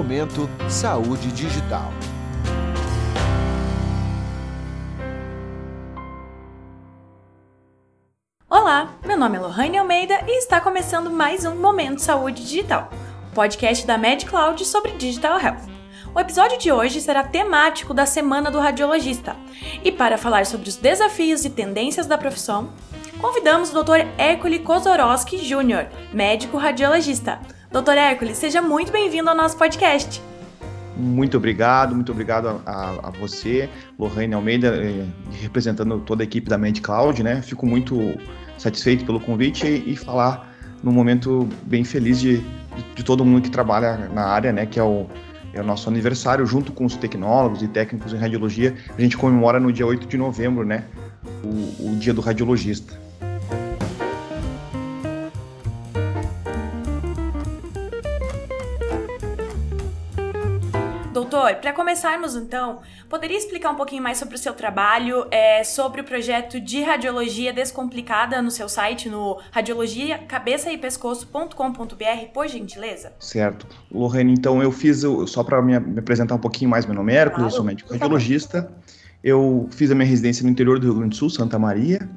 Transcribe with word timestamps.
Momento 0.00 0.48
Saúde 0.66 1.30
Digital. 1.30 1.92
Olá, 8.48 8.94
meu 9.04 9.18
nome 9.18 9.36
é 9.36 9.40
Lohane 9.40 9.76
Almeida 9.76 10.24
e 10.26 10.38
está 10.38 10.58
começando 10.58 11.10
mais 11.10 11.44
um 11.44 11.54
Momento 11.54 12.00
Saúde 12.00 12.42
Digital, 12.42 12.88
podcast 13.34 13.86
da 13.86 13.98
MedCloud 13.98 14.64
sobre 14.64 14.92
Digital 14.92 15.38
Health. 15.38 15.68
O 16.14 16.18
episódio 16.18 16.56
de 16.56 16.72
hoje 16.72 17.02
será 17.02 17.22
temático 17.22 17.92
da 17.92 18.06
Semana 18.06 18.50
do 18.50 18.58
Radiologista. 18.58 19.36
E 19.84 19.92
para 19.92 20.16
falar 20.16 20.46
sobre 20.46 20.70
os 20.70 20.76
desafios 20.76 21.44
e 21.44 21.50
tendências 21.50 22.06
da 22.06 22.16
profissão, 22.16 22.72
convidamos 23.20 23.70
o 23.70 23.84
Dr. 23.84 24.08
Hércules 24.16 24.62
Kozorowski 24.62 25.36
Jr., 25.36 25.90
médico 26.10 26.56
radiologista. 26.56 27.38
Doutor 27.70 27.96
Hércules, 27.96 28.36
seja 28.36 28.60
muito 28.60 28.90
bem-vindo 28.90 29.30
ao 29.30 29.36
nosso 29.36 29.56
podcast. 29.56 30.20
Muito 30.96 31.36
obrigado, 31.36 31.94
muito 31.94 32.10
obrigado 32.10 32.60
a, 32.66 33.08
a, 33.08 33.10
você, 33.10 33.68
Lohane 33.98 34.34
Almeida, 34.34 34.68
eh, 34.76 35.06
representando 35.40 36.00
toda 36.00 36.22
a 36.22 36.24
equipe 36.24 36.48
da 36.50 36.58
MedCloud, 36.58 37.22
né? 37.22 37.40
Fico 37.42 37.64
muito 37.64 38.18
satisfeito 38.58 39.04
pelo 39.06 39.20
convite 39.20 39.66
e, 39.66 39.92
e 39.92 39.96
falar 39.96 40.52
num 40.82 40.90
momento 40.90 41.48
bem 41.62 41.84
feliz 41.84 42.20
de, 42.20 42.38
de, 42.38 42.82
de, 42.96 43.04
todo 43.04 43.24
mundo 43.24 43.42
que 43.42 43.50
trabalha 43.50 44.08
na 44.12 44.24
área, 44.24 44.52
né? 44.52 44.66
Que 44.66 44.80
é 44.80 44.82
o, 44.82 45.06
é 45.54 45.60
o 45.60 45.64
nosso 45.64 45.88
aniversário, 45.88 46.44
junto 46.44 46.72
com 46.72 46.84
os 46.84 46.96
tecnólogos 46.96 47.62
e 47.62 47.68
técnicos 47.68 48.12
em 48.12 48.16
radiologia. 48.16 48.74
A 48.98 49.00
gente 49.00 49.16
comemora 49.16 49.60
no 49.60 49.72
dia 49.72 49.86
8 49.86 50.08
de 50.08 50.18
novembro, 50.18 50.64
né? 50.64 50.84
o, 51.44 51.92
o 51.92 51.96
Dia 51.96 52.14
do 52.14 52.20
Radiologista. 52.20 52.98
Para 61.70 61.76
começarmos 61.76 62.34
então, 62.34 62.80
poderia 63.08 63.38
explicar 63.38 63.70
um 63.70 63.76
pouquinho 63.76 64.02
mais 64.02 64.18
sobre 64.18 64.34
o 64.34 64.38
seu 64.38 64.52
trabalho, 64.52 65.24
é, 65.30 65.62
sobre 65.62 66.00
o 66.00 66.04
projeto 66.04 66.60
de 66.60 66.82
radiologia 66.82 67.52
descomplicada 67.52 68.42
no 68.42 68.50
seu 68.50 68.68
site, 68.68 69.08
no 69.08 69.38
radiologiacabeçaepescoço.com.br, 69.52 72.26
por 72.34 72.48
gentileza? 72.48 73.12
Certo. 73.20 73.68
Lorraine, 73.90 74.32
então 74.32 74.60
eu 74.60 74.72
fiz, 74.72 75.02
só 75.28 75.44
para 75.44 75.62
me, 75.62 75.76
apresentar 75.76 76.34
um 76.34 76.40
pouquinho 76.40 76.68
mais, 76.68 76.84
meu 76.86 76.96
nome 76.96 77.12
é 77.12 77.16
Hércules, 77.16 77.36
claro. 77.36 77.52
eu 77.52 77.56
sou 77.56 77.64
médico 77.64 77.92
radiologista. 77.92 78.68
Eu 79.22 79.68
fiz 79.70 79.92
a 79.92 79.94
minha 79.94 80.08
residência 80.08 80.42
no 80.42 80.50
interior 80.50 80.80
do 80.80 80.86
Rio 80.86 80.94
Grande 80.94 81.10
do 81.10 81.16
Sul, 81.16 81.30
Santa 81.30 81.56
Maria. 81.58 82.08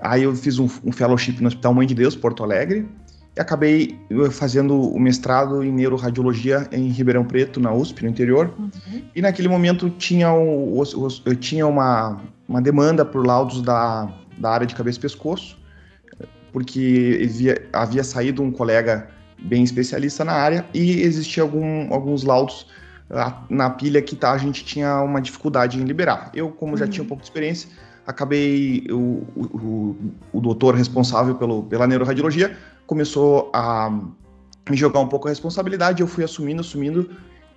Aí 0.00 0.22
eu 0.22 0.34
fiz 0.34 0.58
um, 0.58 0.66
um 0.84 0.92
fellowship 0.92 1.40
no 1.40 1.48
Hospital 1.48 1.74
Mãe 1.74 1.86
de 1.86 1.94
Deus, 1.94 2.16
Porto 2.16 2.42
Alegre 2.42 2.88
e 3.36 3.40
acabei 3.40 3.98
fazendo 4.30 4.80
o 4.80 4.98
mestrado 4.98 5.64
em 5.64 5.72
neuroradiologia 5.72 6.68
em 6.70 6.88
Ribeirão 6.88 7.24
Preto, 7.24 7.58
na 7.58 7.72
USP, 7.72 8.04
no 8.04 8.08
interior. 8.08 8.54
Uhum. 8.56 9.02
E 9.14 9.20
naquele 9.20 9.48
momento 9.48 9.90
tinha, 9.90 10.32
o, 10.32 10.80
o, 10.80 11.08
eu 11.26 11.34
tinha 11.34 11.66
uma, 11.66 12.20
uma 12.48 12.62
demanda 12.62 13.04
por 13.04 13.26
laudos 13.26 13.60
da, 13.60 14.08
da 14.38 14.50
área 14.50 14.66
de 14.66 14.74
cabeça 14.74 14.98
e 14.98 15.00
pescoço, 15.00 15.58
porque 16.52 17.20
havia, 17.24 17.68
havia 17.72 18.04
saído 18.04 18.40
um 18.40 18.52
colega 18.52 19.08
bem 19.42 19.64
especialista 19.64 20.24
na 20.24 20.32
área 20.32 20.64
e 20.72 21.02
existia 21.02 21.42
algum, 21.42 21.92
alguns 21.92 22.22
laudos 22.22 22.68
na 23.50 23.68
pilha 23.70 24.00
que 24.00 24.16
tá, 24.16 24.32
a 24.32 24.38
gente 24.38 24.64
tinha 24.64 25.00
uma 25.02 25.20
dificuldade 25.20 25.78
em 25.78 25.84
liberar. 25.84 26.30
Eu, 26.34 26.50
como 26.50 26.72
uhum. 26.72 26.78
já 26.78 26.86
tinha 26.86 27.02
um 27.02 27.06
pouco 27.06 27.22
de 27.22 27.28
experiência, 27.28 27.68
acabei 28.06 28.86
o, 28.90 29.24
o, 29.36 29.96
o 30.32 30.40
doutor 30.40 30.74
responsável 30.74 31.34
pelo, 31.34 31.64
pela 31.64 31.86
neuroradiologia 31.86 32.56
começou 32.86 33.50
a 33.54 33.90
me 34.68 34.76
jogar 34.76 35.00
um 35.00 35.08
pouco 35.08 35.28
a 35.28 35.30
responsabilidade, 35.30 36.00
eu 36.00 36.06
fui 36.06 36.24
assumindo, 36.24 36.60
assumindo, 36.60 37.10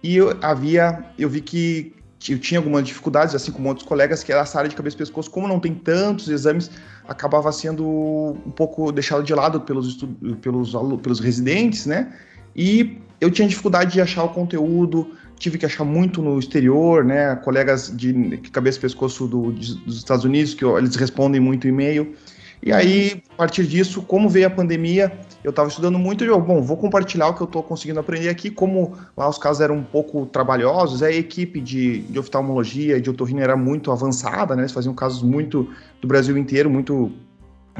e 0.03 0.17
eu 0.17 0.37
havia, 0.41 1.05
eu 1.17 1.29
vi 1.29 1.41
que 1.41 1.93
eu 2.29 2.39
tinha 2.39 2.59
algumas 2.59 2.83
dificuldades, 2.83 3.35
assim 3.35 3.51
como 3.51 3.69
outros 3.69 3.87
colegas, 3.87 4.23
que 4.23 4.33
essa 4.33 4.57
área 4.57 4.69
de 4.69 4.75
cabeça 4.75 4.95
e 4.95 4.99
pescoço, 4.99 5.29
como 5.29 5.47
não 5.47 5.59
tem 5.59 5.73
tantos 5.73 6.27
exames, 6.29 6.69
acabava 7.07 7.51
sendo 7.51 7.85
um 7.85 8.51
pouco 8.51 8.91
deixado 8.91 9.23
de 9.23 9.33
lado 9.33 9.61
pelos, 9.61 10.03
pelos, 10.41 10.73
pelos 11.01 11.19
residentes, 11.19 11.85
né? 11.85 12.11
E 12.55 12.97
eu 13.21 13.29
tinha 13.29 13.47
dificuldade 13.47 13.93
de 13.93 14.01
achar 14.01 14.23
o 14.23 14.29
conteúdo, 14.29 15.11
tive 15.37 15.57
que 15.57 15.65
achar 15.65 15.83
muito 15.83 16.21
no 16.21 16.39
exterior, 16.39 17.05
né? 17.05 17.35
Colegas 17.35 17.95
de 17.95 18.37
cabeça 18.51 18.79
e 18.79 18.81
pescoço 18.81 19.27
do, 19.27 19.51
dos 19.51 19.97
Estados 19.97 20.25
Unidos, 20.25 20.53
que 20.53 20.65
eles 20.65 20.95
respondem 20.95 21.39
muito 21.39 21.67
e-mail. 21.67 22.15
E 22.63 22.73
aí, 22.73 23.21
a 23.33 23.35
partir 23.35 23.65
disso, 23.67 24.01
como 24.01 24.27
veio 24.27 24.47
a 24.47 24.49
pandemia, 24.49 25.11
eu 25.43 25.51
estava 25.51 25.69
estudando 25.69 25.97
muito 25.97 26.23
e 26.23 26.27
eu, 26.27 26.39
bom, 26.41 26.61
vou 26.61 26.77
compartilhar 26.77 27.27
o 27.27 27.33
que 27.33 27.41
eu 27.41 27.45
estou 27.45 27.63
conseguindo 27.63 27.99
aprender 27.99 28.29
aqui. 28.29 28.49
Como 28.49 28.97
lá 29.15 29.29
os 29.29 29.37
casos 29.37 29.61
eram 29.61 29.75
um 29.75 29.83
pouco 29.83 30.25
trabalhosos, 30.25 31.03
a 31.03 31.11
equipe 31.11 31.61
de, 31.61 31.99
de 32.01 32.19
oftalmologia 32.19 32.97
e 32.97 33.01
de 33.01 33.09
otorrino 33.09 33.41
era 33.41 33.55
muito 33.55 33.91
avançada, 33.91 34.55
né? 34.55 34.63
Eles 34.63 34.71
faziam 34.71 34.93
casos 34.93 35.21
muito 35.21 35.69
do 36.01 36.07
Brasil 36.07 36.37
inteiro, 36.37 36.69
muito 36.69 37.11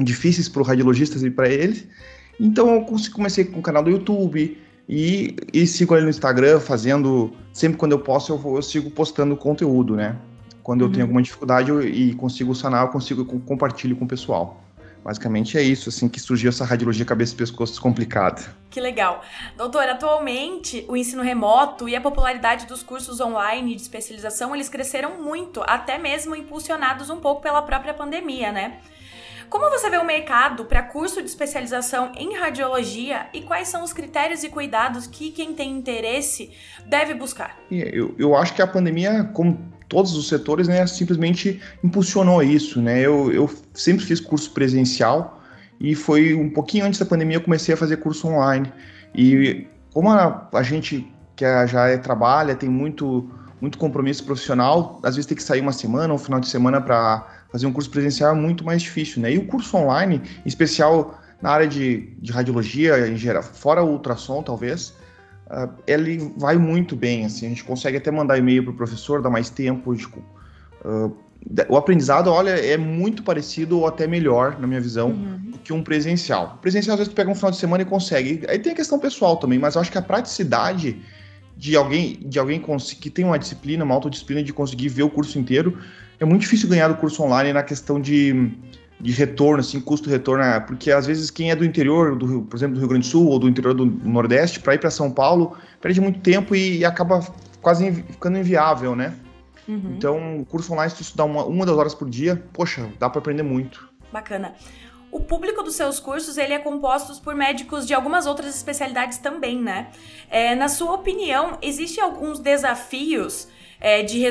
difíceis 0.00 0.48
para 0.48 0.62
os 0.62 0.68
radiologistas 0.68 1.22
e 1.22 1.30
para 1.30 1.48
eles. 1.48 1.86
Então, 2.40 2.74
eu 2.74 2.86
comecei 3.12 3.44
com 3.44 3.58
o 3.58 3.62
canal 3.62 3.82
do 3.82 3.90
YouTube, 3.90 4.56
e, 4.88 5.36
e 5.52 5.66
sigo 5.66 5.94
ele 5.94 6.04
no 6.04 6.10
Instagram, 6.10 6.60
fazendo. 6.60 7.30
Sempre 7.52 7.76
quando 7.76 7.92
eu 7.92 7.98
posso, 7.98 8.32
eu, 8.32 8.38
vou, 8.38 8.56
eu 8.56 8.62
sigo 8.62 8.90
postando 8.90 9.36
conteúdo, 9.36 9.94
né? 9.94 10.16
Quando 10.62 10.82
uhum. 10.82 10.88
eu 10.88 10.92
tenho 10.92 11.04
alguma 11.04 11.20
dificuldade 11.20 11.70
eu, 11.70 11.86
e 11.86 12.14
consigo 12.14 12.54
sanar, 12.54 12.86
eu 12.86 12.88
consigo 12.88 13.20
eu 13.20 13.40
compartilho 13.40 13.94
com 13.96 14.06
o 14.06 14.08
pessoal. 14.08 14.62
Basicamente 15.04 15.56
é 15.56 15.62
isso, 15.62 15.88
assim, 15.88 16.08
que 16.08 16.20
surgiu 16.20 16.48
essa 16.48 16.64
radiologia 16.64 17.04
cabeça 17.04 17.34
e 17.34 17.36
pescoço 17.36 17.72
descomplicada. 17.72 18.42
Que 18.70 18.80
legal. 18.80 19.22
Doutor, 19.56 19.88
atualmente 19.88 20.84
o 20.88 20.96
ensino 20.96 21.22
remoto 21.22 21.88
e 21.88 21.96
a 21.96 22.00
popularidade 22.00 22.66
dos 22.66 22.82
cursos 22.82 23.20
online 23.20 23.74
de 23.74 23.82
especialização, 23.82 24.54
eles 24.54 24.68
cresceram 24.68 25.22
muito, 25.22 25.62
até 25.66 25.98
mesmo 25.98 26.36
impulsionados 26.36 27.10
um 27.10 27.18
pouco 27.18 27.40
pela 27.40 27.62
própria 27.62 27.94
pandemia, 27.94 28.52
né? 28.52 28.78
Como 29.48 29.70
você 29.70 29.88
vê 29.88 29.96
o 29.96 30.04
mercado 30.04 30.66
para 30.66 30.82
curso 30.82 31.22
de 31.22 31.28
especialização 31.28 32.12
em 32.14 32.36
radiologia 32.36 33.28
e 33.32 33.40
quais 33.40 33.68
são 33.68 33.82
os 33.82 33.94
critérios 33.94 34.44
e 34.44 34.50
cuidados 34.50 35.06
que 35.06 35.30
quem 35.30 35.54
tem 35.54 35.70
interesse 35.70 36.52
deve 36.84 37.14
buscar? 37.14 37.58
Eu, 37.70 38.14
eu 38.18 38.36
acho 38.36 38.52
que 38.54 38.60
a 38.60 38.66
pandemia, 38.66 39.24
como 39.32 39.58
todos 39.88 40.14
os 40.16 40.28
setores, 40.28 40.68
né, 40.68 40.86
simplesmente 40.86 41.60
impulsionou 41.82 42.42
isso, 42.42 42.80
né? 42.80 43.00
Eu, 43.00 43.32
eu 43.32 43.50
sempre 43.72 44.04
fiz 44.04 44.20
curso 44.20 44.50
presencial 44.52 45.42
e 45.80 45.94
foi 45.94 46.34
um 46.34 46.50
pouquinho 46.50 46.84
antes 46.84 46.98
da 46.98 47.06
pandemia 47.06 47.36
eu 47.36 47.40
comecei 47.40 47.74
a 47.74 47.76
fazer 47.76 47.96
curso 47.98 48.28
online. 48.28 48.70
E 49.14 49.66
como 49.92 50.10
a, 50.10 50.48
a 50.52 50.62
gente 50.62 51.10
que 51.34 51.44
já 51.66 51.86
é, 51.86 51.96
trabalha, 51.96 52.54
tem 52.54 52.68
muito 52.68 53.30
muito 53.60 53.76
compromisso 53.76 54.24
profissional, 54.24 55.00
às 55.02 55.16
vezes 55.16 55.26
tem 55.26 55.36
que 55.36 55.42
sair 55.42 55.60
uma 55.60 55.72
semana, 55.72 56.14
um 56.14 56.18
final 56.18 56.38
de 56.38 56.46
semana 56.46 56.80
para 56.80 57.26
fazer 57.50 57.66
um 57.66 57.72
curso 57.72 57.90
presencial 57.90 58.32
é 58.32 58.38
muito 58.38 58.64
mais 58.64 58.82
difícil, 58.82 59.20
né? 59.20 59.32
E 59.32 59.38
o 59.38 59.46
curso 59.48 59.76
online, 59.76 60.22
em 60.44 60.48
especial 60.48 61.18
na 61.42 61.50
área 61.50 61.66
de, 61.66 62.14
de 62.20 62.30
radiologia, 62.30 63.08
em 63.08 63.16
geral, 63.16 63.42
fora 63.42 63.82
o 63.82 63.90
ultrassom, 63.90 64.42
talvez, 64.42 64.94
uh, 65.50 65.72
ele 65.86 66.32
vai 66.36 66.56
muito 66.56 66.94
bem, 66.94 67.24
assim, 67.24 67.46
a 67.46 67.48
gente 67.48 67.64
consegue 67.64 67.96
até 67.96 68.10
mandar 68.10 68.38
e-mail 68.38 68.62
para 68.62 68.72
o 68.72 68.76
professor, 68.76 69.20
dar 69.22 69.30
mais 69.30 69.50
tempo, 69.50 69.92
uh, 69.92 71.16
o 71.68 71.76
aprendizado, 71.76 72.30
olha, 72.30 72.50
é 72.50 72.76
muito 72.76 73.22
parecido 73.22 73.78
ou 73.78 73.86
até 73.86 74.06
melhor, 74.06 74.58
na 74.58 74.66
minha 74.66 74.80
visão, 74.80 75.10
uhum. 75.10 75.50
do 75.52 75.58
que 75.58 75.72
um 75.72 75.82
presencial. 75.82 76.56
O 76.56 76.58
presencial, 76.58 76.94
às 76.94 76.98
vezes, 76.98 77.12
tu 77.12 77.16
pega 77.16 77.30
um 77.30 77.34
final 77.34 77.50
de 77.50 77.56
semana 77.56 77.82
e 77.82 77.86
consegue. 77.86 78.44
Aí 78.48 78.58
tem 78.58 78.72
a 78.72 78.74
questão 78.74 78.98
pessoal 78.98 79.36
também, 79.36 79.58
mas 79.58 79.74
eu 79.74 79.80
acho 79.80 79.90
que 79.90 79.98
a 79.98 80.02
praticidade 80.02 81.00
de 81.56 81.76
alguém, 81.76 82.20
de 82.24 82.38
alguém 82.38 82.62
que 83.00 83.10
tem 83.10 83.24
uma 83.24 83.38
disciplina, 83.38 83.84
uma 83.84 83.94
autodisciplina 83.94 84.42
de 84.42 84.52
conseguir 84.52 84.88
ver 84.88 85.04
o 85.04 85.10
curso 85.10 85.38
inteiro, 85.38 85.78
é 86.20 86.24
muito 86.24 86.42
difícil 86.42 86.68
ganhar 86.68 86.88
do 86.88 86.96
curso 86.96 87.22
online 87.22 87.52
na 87.52 87.62
questão 87.62 88.00
de, 88.00 88.52
de 89.00 89.12
retorno, 89.12 89.60
assim, 89.60 89.80
custo-retorno, 89.80 90.42
né? 90.42 90.60
porque 90.60 90.90
às 90.90 91.06
vezes 91.06 91.30
quem 91.30 91.50
é 91.50 91.56
do 91.56 91.64
interior, 91.64 92.16
do, 92.16 92.42
por 92.42 92.56
exemplo, 92.56 92.74
do 92.74 92.80
Rio 92.80 92.88
Grande 92.88 93.06
do 93.06 93.10
Sul 93.10 93.28
ou 93.28 93.38
do 93.38 93.48
interior 93.48 93.74
do 93.74 93.86
Nordeste, 93.86 94.60
para 94.60 94.74
ir 94.74 94.78
para 94.78 94.90
São 94.90 95.10
Paulo, 95.10 95.56
perde 95.80 96.00
muito 96.00 96.20
tempo 96.20 96.54
e, 96.54 96.78
e 96.78 96.84
acaba 96.84 97.20
quase 97.60 97.92
ficando 97.92 98.38
inviável, 98.38 98.96
né? 98.96 99.14
Uhum. 99.68 99.94
Então, 99.96 100.40
o 100.40 100.46
curso 100.46 100.72
online, 100.72 100.90
se 100.90 100.96
tu 100.96 101.02
estudar 101.02 101.24
uma, 101.24 101.44
uma, 101.44 101.66
das 101.66 101.76
horas 101.76 101.94
por 101.94 102.08
dia, 102.08 102.42
poxa, 102.52 102.88
dá 102.98 103.08
para 103.08 103.20
aprender 103.20 103.42
muito. 103.42 103.88
Bacana. 104.12 104.54
O 105.10 105.20
público 105.20 105.62
dos 105.62 105.74
seus 105.74 106.00
cursos 106.00 106.36
ele 106.36 106.52
é 106.52 106.58
composto 106.58 107.20
por 107.22 107.34
médicos 107.34 107.86
de 107.86 107.94
algumas 107.94 108.26
outras 108.26 108.54
especialidades 108.54 109.18
também, 109.18 109.60
né? 109.60 109.88
É, 110.30 110.54
na 110.54 110.68
sua 110.68 110.92
opinião, 110.92 111.58
existem 111.62 112.02
alguns 112.02 112.38
desafios 112.38 113.48
é, 113.80 114.02
de 114.02 114.22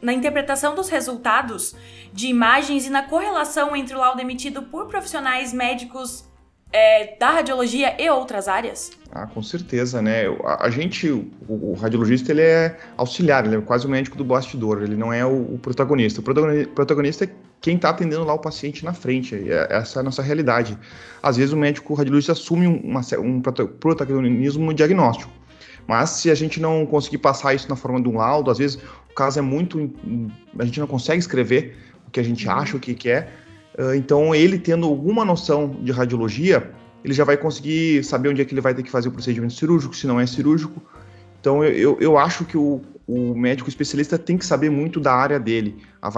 na 0.00 0.12
interpretação 0.12 0.74
dos 0.74 0.88
resultados 0.88 1.74
de 2.12 2.28
imagens 2.28 2.86
e 2.86 2.90
na 2.90 3.02
correlação 3.02 3.74
entre 3.74 3.94
o 3.94 3.98
laudo 3.98 4.20
emitido 4.20 4.62
por 4.62 4.86
profissionais 4.86 5.52
médicos 5.52 6.24
é, 6.74 7.16
da 7.18 7.30
radiologia 7.30 7.94
e 8.02 8.10
outras 8.10 8.48
áreas? 8.48 8.90
Ah, 9.12 9.28
com 9.28 9.40
certeza, 9.40 10.02
né? 10.02 10.24
A, 10.44 10.66
a 10.66 10.70
gente, 10.70 11.08
o, 11.08 11.30
o, 11.48 11.74
radiologista, 11.74 12.32
ele 12.32 12.42
é 12.42 12.76
auxiliar, 12.96 13.46
ele 13.46 13.56
é 13.56 13.60
quase 13.60 13.86
o 13.86 13.88
médico 13.88 14.16
do 14.16 14.24
bastidor, 14.24 14.82
ele 14.82 14.96
não 14.96 15.12
é 15.12 15.24
o, 15.24 15.54
o 15.54 15.58
protagonista. 15.58 16.20
O 16.20 16.24
protagonista 16.74 17.24
é 17.24 17.28
quem 17.60 17.76
está 17.76 17.90
atendendo 17.90 18.24
lá 18.24 18.34
o 18.34 18.40
paciente 18.40 18.84
na 18.84 18.92
frente, 18.92 19.36
é, 19.36 19.68
essa 19.70 19.98
é 19.98 20.00
a 20.00 20.02
nossa 20.02 20.20
realidade. 20.20 20.76
Às 21.22 21.36
vezes 21.36 21.52
o 21.52 21.56
médico 21.56 21.94
radiologista 21.94 22.32
assume 22.32 22.66
uma, 22.66 23.02
um 23.20 23.40
protagonismo 23.40 24.74
diagnóstico, 24.74 25.30
Mas 25.86 26.10
se 26.10 26.30
a 26.30 26.34
gente 26.34 26.60
não 26.60 26.86
conseguir 26.86 27.18
passar 27.18 27.54
isso 27.54 27.68
na 27.68 27.76
forma 27.76 28.00
de 28.00 28.08
um 28.08 28.16
laudo, 28.16 28.50
às 28.50 28.58
vezes 28.58 28.76
o 29.10 29.14
caso 29.14 29.38
é 29.38 29.42
muito. 29.42 29.90
A 30.58 30.64
gente 30.64 30.80
não 30.80 30.86
consegue 30.86 31.18
escrever 31.18 31.76
o 32.06 32.10
que 32.10 32.20
a 32.20 32.22
gente 32.22 32.46
uhum. 32.46 32.54
acha, 32.54 32.76
o 32.76 32.80
que 32.80 32.94
quer. 32.94 33.32
É. 33.76 33.96
Então, 33.96 34.34
ele 34.34 34.58
tendo 34.58 34.86
alguma 34.86 35.24
noção 35.24 35.76
de 35.82 35.92
radiologia, 35.92 36.70
ele 37.04 37.12
já 37.12 37.24
vai 37.24 37.36
conseguir 37.36 38.02
saber 38.04 38.28
onde 38.28 38.40
é 38.40 38.44
que 38.44 38.54
ele 38.54 38.60
vai 38.60 38.74
ter 38.74 38.82
que 38.82 38.90
fazer 38.90 39.08
o 39.08 39.12
procedimento 39.12 39.52
cirúrgico, 39.52 39.94
se 39.94 40.06
não 40.06 40.18
é 40.18 40.26
cirúrgico. 40.26 40.80
Então, 41.40 41.62
eu, 41.62 41.72
eu, 41.72 41.98
eu 42.00 42.18
acho 42.18 42.44
que 42.44 42.56
o, 42.56 42.80
o 43.06 43.34
médico 43.34 43.68
especialista 43.68 44.18
tem 44.18 44.38
que 44.38 44.46
saber 44.46 44.70
muito 44.70 44.98
da 44.98 45.12
área 45.12 45.38
dele. 45.38 45.76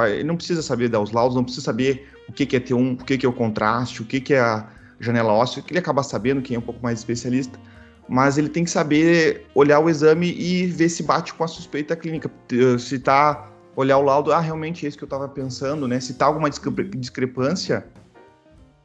Ele 0.09 0.25
não 0.25 0.37
precisa 0.37 0.63
saber 0.63 0.89
dar 0.89 1.01
os 1.01 1.11
laudos, 1.11 1.37
não 1.37 1.43
precisa 1.43 1.65
saber 1.65 2.09
o 2.29 2.33
que, 2.33 2.47
que 2.47 2.57
é 2.57 2.61
T1, 2.61 3.01
o 3.01 3.05
que, 3.05 3.19
que 3.19 3.27
é 3.27 3.29
o 3.29 3.33
contraste, 3.33 4.03
o 4.03 4.05
que, 4.05 4.21
que 4.21 4.35
é 4.35 4.41
a 4.41 4.69
janela 5.01 5.33
óssea, 5.33 5.63
que 5.63 5.73
ele 5.73 5.79
acaba 5.79 6.03
sabendo, 6.03 6.41
quem 6.41 6.57
é 6.57 6.59
um 6.59 6.63
pouco 6.63 6.81
mais 6.83 6.99
especialista, 6.99 7.59
mas 8.09 8.39
ele 8.39 8.49
tem 8.49 8.65
que 8.65 8.71
saber 8.71 9.47
olhar 9.55 9.81
o 9.81 9.91
exame 9.91 10.33
e 10.33 10.67
ver 10.67 10.89
se 10.89 11.03
bate 11.03 11.35
com 11.35 11.43
a 11.43 11.49
suspeita 11.49 11.97
clínica. 11.97 12.31
Se 12.79 12.99
tá 12.99 13.49
olhar 13.75 13.99
o 13.99 14.03
laudo, 14.03 14.33
ah, 14.33 14.41
realmente 14.41 14.87
é 14.87 14.89
isso 14.89 14.97
que 14.97 15.05
eu 15.05 15.07
estava 15.07 15.29
pensando, 15.29 15.89
né? 15.89 16.01
Se 16.01 16.15
tá 16.15 16.27
alguma 16.27 16.49
discrepância, 16.49 17.87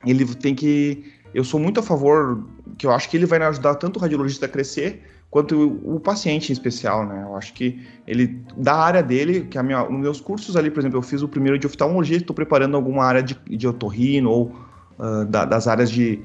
ele 0.06 0.26
tem 0.36 0.56
que. 0.56 1.14
Eu 1.34 1.44
sou 1.44 1.60
muito 1.60 1.80
a 1.80 1.84
favor, 1.84 2.46
que 2.78 2.86
eu 2.86 2.92
acho 2.92 3.10
que 3.10 3.16
ele 3.16 3.26
vai 3.26 3.42
ajudar 3.42 3.76
tanto 3.76 3.98
o 3.98 4.02
radiologista 4.02 4.48
a 4.48 4.50
crescer, 4.50 5.02
quanto 5.30 5.56
o, 5.56 5.96
o 5.96 6.00
paciente 6.00 6.50
em 6.50 6.54
especial, 6.54 7.06
né? 7.06 7.24
Eu 7.26 7.36
acho 7.38 7.54
que 7.54 7.80
ele, 8.06 8.44
da 8.58 8.76
área 8.76 9.02
dele, 9.02 9.42
que 9.42 9.58
a 9.58 9.64
minha, 9.64 9.88
nos 9.88 10.02
meus 10.02 10.20
cursos 10.20 10.58
ali, 10.58 10.70
por 10.70 10.82
exemplo, 10.82 10.98
eu 10.98 11.02
fiz 11.02 11.22
o 11.22 11.28
primeiro 11.28 11.58
de 11.58 11.66
oftalmologia, 11.66 12.18
estou 12.18 12.36
preparando 12.36 12.76
alguma 12.76 13.06
área 13.06 13.24
de, 13.24 13.40
de 13.50 13.68
otorrino 13.68 14.30
ou 14.30 14.56
uh, 15.00 15.26
da, 15.26 15.46
das 15.46 15.68
áreas 15.68 15.90
de 15.90 16.20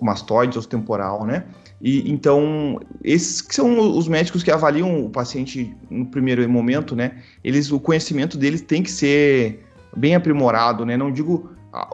mastoide, 0.00 0.58
ou 0.58 0.64
temporal, 0.64 1.24
né? 1.24 1.44
E 1.84 2.10
então 2.10 2.80
esses 3.04 3.42
que 3.42 3.54
são 3.54 3.78
os 3.98 4.08
médicos 4.08 4.42
que 4.42 4.50
avaliam 4.50 5.04
o 5.04 5.10
paciente 5.10 5.76
no 5.90 6.06
primeiro 6.06 6.48
momento, 6.48 6.96
né? 6.96 7.18
Eles, 7.44 7.70
o 7.70 7.78
conhecimento 7.78 8.38
deles 8.38 8.62
tem 8.62 8.82
que 8.82 8.90
ser 8.90 9.62
bem 9.94 10.14
aprimorado, 10.14 10.86
né? 10.86 10.96
Não 10.96 11.12
digo 11.12 11.50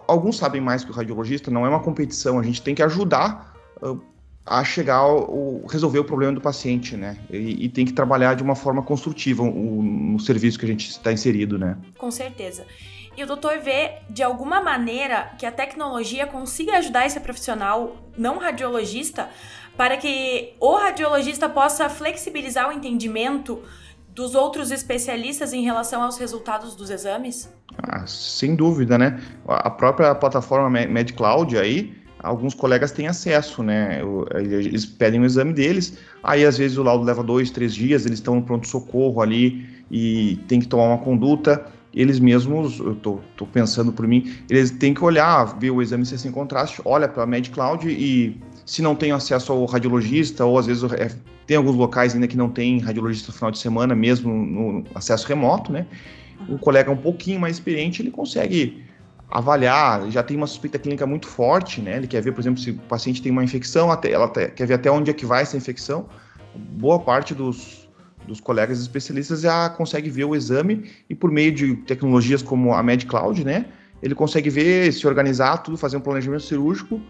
alguns 0.06 0.36
sabem 0.36 0.60
mais 0.60 0.84
que 0.84 0.92
o 0.92 0.94
radiologista, 0.94 1.50
não 1.50 1.66
é 1.66 1.68
uma 1.68 1.80
competição, 1.80 2.38
a 2.38 2.42
gente 2.42 2.62
tem 2.62 2.72
que 2.72 2.82
ajudar 2.84 3.52
uh, 3.82 4.00
a 4.46 4.62
chegar 4.62 4.96
ao, 4.96 5.66
resolver 5.66 5.98
o 5.98 6.04
problema 6.04 6.34
do 6.34 6.40
paciente, 6.40 6.96
né? 6.96 7.16
E, 7.28 7.64
e 7.64 7.68
tem 7.68 7.84
que 7.84 7.92
trabalhar 7.92 8.34
de 8.34 8.44
uma 8.44 8.54
forma 8.54 8.82
construtiva 8.82 9.42
o, 9.42 9.82
no 9.82 10.20
serviço 10.20 10.56
que 10.56 10.66
a 10.66 10.68
gente 10.68 10.88
está 10.88 11.12
inserido, 11.12 11.58
né? 11.58 11.76
Com 11.98 12.12
certeza. 12.12 12.64
E 13.16 13.24
o 13.24 13.26
doutor 13.26 13.58
vê, 13.58 13.96
de 14.08 14.22
alguma 14.22 14.60
maneira, 14.60 15.32
que 15.36 15.44
a 15.44 15.50
tecnologia 15.50 16.26
consiga 16.26 16.78
ajudar 16.78 17.06
esse 17.06 17.18
profissional 17.18 17.96
não 18.16 18.38
radiologista 18.38 19.28
para 19.76 19.96
que 19.96 20.54
o 20.60 20.76
radiologista 20.76 21.48
possa 21.48 21.88
flexibilizar 21.88 22.68
o 22.68 22.72
entendimento 22.72 23.62
dos 24.14 24.34
outros 24.34 24.70
especialistas 24.70 25.52
em 25.52 25.62
relação 25.62 26.02
aos 26.02 26.18
resultados 26.18 26.74
dos 26.74 26.90
exames? 26.90 27.52
Ah, 27.78 28.06
sem 28.06 28.54
dúvida, 28.54 28.98
né? 28.98 29.20
A 29.46 29.70
própria 29.70 30.14
plataforma 30.14 30.68
MedCloud 30.68 31.56
aí, 31.56 31.96
alguns 32.18 32.52
colegas 32.52 32.90
têm 32.90 33.06
acesso, 33.06 33.62
né? 33.62 34.00
Eles 34.34 34.84
pedem 34.84 35.20
o 35.20 35.24
exame 35.24 35.52
deles, 35.52 35.96
aí 36.22 36.44
às 36.44 36.58
vezes 36.58 36.76
o 36.76 36.82
laudo 36.82 37.04
leva 37.04 37.22
dois, 37.22 37.50
três 37.50 37.74
dias, 37.74 38.04
eles 38.04 38.18
estão 38.18 38.34
no 38.34 38.42
pronto-socorro 38.42 39.22
ali 39.22 39.66
e 39.90 40.38
tem 40.48 40.60
que 40.60 40.66
tomar 40.66 40.84
uma 40.84 40.98
conduta 40.98 41.64
eles 41.92 42.20
mesmos, 42.20 42.78
eu 42.78 42.94
tô, 42.94 43.18
tô, 43.36 43.44
pensando 43.46 43.92
por 43.92 44.06
mim, 44.06 44.32
eles 44.48 44.70
têm 44.70 44.94
que 44.94 45.02
olhar, 45.02 45.58
ver 45.58 45.70
o 45.70 45.82
exame 45.82 46.06
se 46.06 46.14
é 46.14 46.18
sem 46.18 46.30
contraste, 46.30 46.80
olha 46.84 47.08
para 47.08 47.24
a 47.24 47.26
MedCloud 47.26 47.88
e 47.88 48.40
se 48.64 48.82
não 48.82 48.94
tem 48.94 49.12
acesso 49.12 49.52
ao 49.52 49.64
radiologista, 49.64 50.44
ou 50.44 50.58
às 50.58 50.66
vezes 50.66 50.82
é, 50.92 51.10
tem 51.46 51.56
alguns 51.56 51.76
locais 51.76 52.14
ainda 52.14 52.28
que 52.28 52.36
não 52.36 52.48
tem 52.48 52.78
radiologista 52.78 53.32
no 53.32 53.34
final 53.34 53.50
de 53.50 53.58
semana, 53.58 53.94
mesmo 53.94 54.32
no 54.32 54.84
acesso 54.94 55.26
remoto, 55.26 55.72
né? 55.72 55.86
O 56.48 56.58
colega 56.58 56.90
um 56.90 56.96
pouquinho 56.96 57.40
mais 57.40 57.56
experiente, 57.56 58.00
ele 58.00 58.10
consegue 58.10 58.84
avaliar, 59.30 60.10
já 60.10 60.22
tem 60.22 60.36
uma 60.36 60.46
suspeita 60.46 60.78
clínica 60.78 61.06
muito 61.06 61.26
forte, 61.26 61.80
né? 61.80 61.96
Ele 61.96 62.06
quer 62.06 62.20
ver, 62.22 62.32
por 62.32 62.40
exemplo, 62.40 62.60
se 62.60 62.70
o 62.70 62.74
paciente 62.74 63.22
tem 63.22 63.30
uma 63.30 63.44
infecção, 63.44 63.90
até, 63.90 64.10
ela 64.10 64.28
quer 64.28 64.66
ver 64.66 64.74
até 64.74 64.90
onde 64.90 65.10
é 65.10 65.14
que 65.14 65.26
vai 65.26 65.42
essa 65.42 65.56
infecção. 65.56 66.08
Boa 66.54 66.98
parte 66.98 67.34
dos 67.34 67.80
dos 68.26 68.40
colegas 68.40 68.80
especialistas 68.80 69.40
já 69.40 69.68
consegue 69.70 70.08
ver 70.08 70.24
o 70.24 70.36
exame 70.36 70.90
e 71.08 71.14
por 71.14 71.30
meio 71.30 71.52
de 71.52 71.74
tecnologias 71.76 72.42
como 72.42 72.72
a 72.72 72.82
MedCloud, 72.82 73.44
né, 73.44 73.66
ele 74.02 74.14
consegue 74.14 74.48
ver, 74.48 74.92
se 74.92 75.06
organizar 75.06 75.58
tudo, 75.58 75.76
fazer 75.76 75.96
um 75.96 76.00
planejamento 76.00 76.44
cirúrgico 76.44 77.00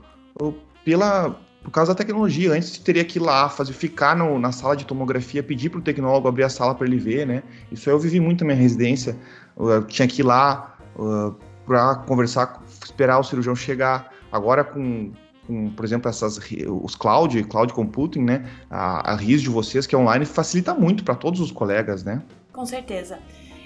pela 0.84 1.36
por 1.62 1.70
causa 1.70 1.92
da 1.92 1.98
tecnologia. 1.98 2.52
Antes 2.52 2.78
teria 2.78 3.04
que 3.04 3.18
ir 3.18 3.22
lá, 3.22 3.48
fazer, 3.48 3.72
ficar 3.74 4.16
no, 4.16 4.38
na 4.38 4.50
sala 4.50 4.74
de 4.74 4.86
tomografia, 4.86 5.42
pedir 5.42 5.68
para 5.68 5.78
o 5.78 5.82
tecnólogo 5.82 6.26
abrir 6.26 6.44
a 6.44 6.48
sala 6.48 6.74
para 6.74 6.86
ele 6.86 6.98
ver, 6.98 7.26
né? 7.26 7.42
Isso 7.70 7.90
eu 7.90 7.98
vivi 7.98 8.18
muito 8.18 8.40
na 8.44 8.52
minha 8.52 8.62
residência. 8.62 9.16
Eu 9.58 9.84
tinha 9.84 10.08
que 10.08 10.22
ir 10.22 10.24
lá 10.24 10.78
uh, 10.96 11.34
para 11.66 11.96
conversar, 11.96 12.62
esperar 12.82 13.18
o 13.18 13.22
cirurgião 13.22 13.54
chegar. 13.54 14.10
Agora 14.32 14.64
com 14.64 15.12
com, 15.50 15.68
por 15.70 15.84
exemplo, 15.84 16.08
essas, 16.08 16.38
os 16.68 16.94
cloud, 16.94 17.42
cloud 17.44 17.72
computing, 17.72 18.20
né? 18.20 18.48
A, 18.70 19.12
a 19.12 19.16
RIS 19.16 19.42
de 19.42 19.48
vocês, 19.48 19.84
que 19.84 19.96
é 19.96 19.98
online, 19.98 20.24
facilita 20.24 20.72
muito 20.72 21.02
para 21.02 21.16
todos 21.16 21.40
os 21.40 21.50
colegas, 21.50 22.04
né? 22.04 22.22
Com 22.52 22.64
certeza. 22.64 23.18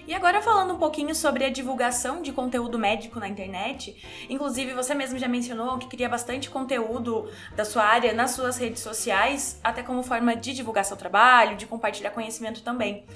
E 0.06 0.12
agora 0.12 0.42
falando 0.42 0.74
um 0.74 0.76
pouquinho 0.78 1.14
sobre 1.14 1.46
a 1.46 1.50
divulgação 1.50 2.20
de 2.20 2.30
conteúdo 2.30 2.78
médico 2.78 3.18
na 3.18 3.26
internet, 3.26 3.96
inclusive 4.28 4.74
você 4.74 4.94
mesmo 4.94 5.18
já 5.18 5.26
mencionou 5.26 5.78
que 5.78 5.86
cria 5.86 6.10
bastante 6.10 6.50
conteúdo 6.50 7.30
da 7.56 7.64
sua 7.64 7.84
área 7.84 8.12
nas 8.12 8.32
suas 8.32 8.58
redes 8.58 8.82
sociais, 8.82 9.58
até 9.64 9.82
como 9.82 10.02
forma 10.02 10.36
de 10.36 10.52
divulgar 10.52 10.84
seu 10.84 10.96
trabalho, 10.96 11.56
de 11.56 11.64
compartilhar 11.64 12.10
conhecimento 12.10 12.62
também. 12.62 13.06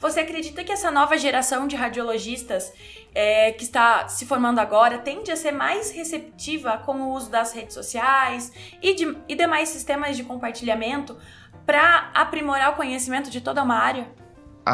Você 0.00 0.20
acredita 0.20 0.64
que 0.64 0.72
essa 0.72 0.90
nova 0.90 1.18
geração 1.18 1.66
de 1.66 1.76
radiologistas 1.76 2.72
é, 3.14 3.52
que 3.52 3.64
está 3.64 4.08
se 4.08 4.24
formando 4.24 4.58
agora 4.58 4.96
tende 4.96 5.30
a 5.30 5.36
ser 5.36 5.52
mais 5.52 5.90
receptiva 5.90 6.78
com 6.78 6.94
o 7.02 7.12
uso 7.12 7.30
das 7.30 7.52
redes 7.52 7.74
sociais 7.74 8.50
e, 8.80 8.94
de, 8.94 9.18
e 9.28 9.34
demais 9.34 9.68
sistemas 9.68 10.16
de 10.16 10.24
compartilhamento 10.24 11.14
para 11.66 12.10
aprimorar 12.14 12.70
o 12.70 12.76
conhecimento 12.76 13.28
de 13.28 13.42
toda 13.42 13.62
uma 13.62 13.76
área? 13.76 14.08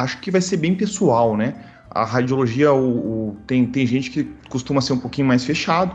Acho 0.02 0.20
que 0.20 0.30
vai 0.30 0.40
ser 0.40 0.56
bem 0.56 0.74
pessoal, 0.74 1.36
né? 1.36 1.54
A 1.90 2.04
radiologia, 2.04 2.72
o, 2.72 3.30
o, 3.30 3.36
tem, 3.46 3.66
tem 3.66 3.86
gente 3.86 4.10
que 4.10 4.24
costuma 4.48 4.80
ser 4.80 4.94
um 4.94 4.98
pouquinho 4.98 5.28
mais 5.28 5.44
fechado, 5.44 5.94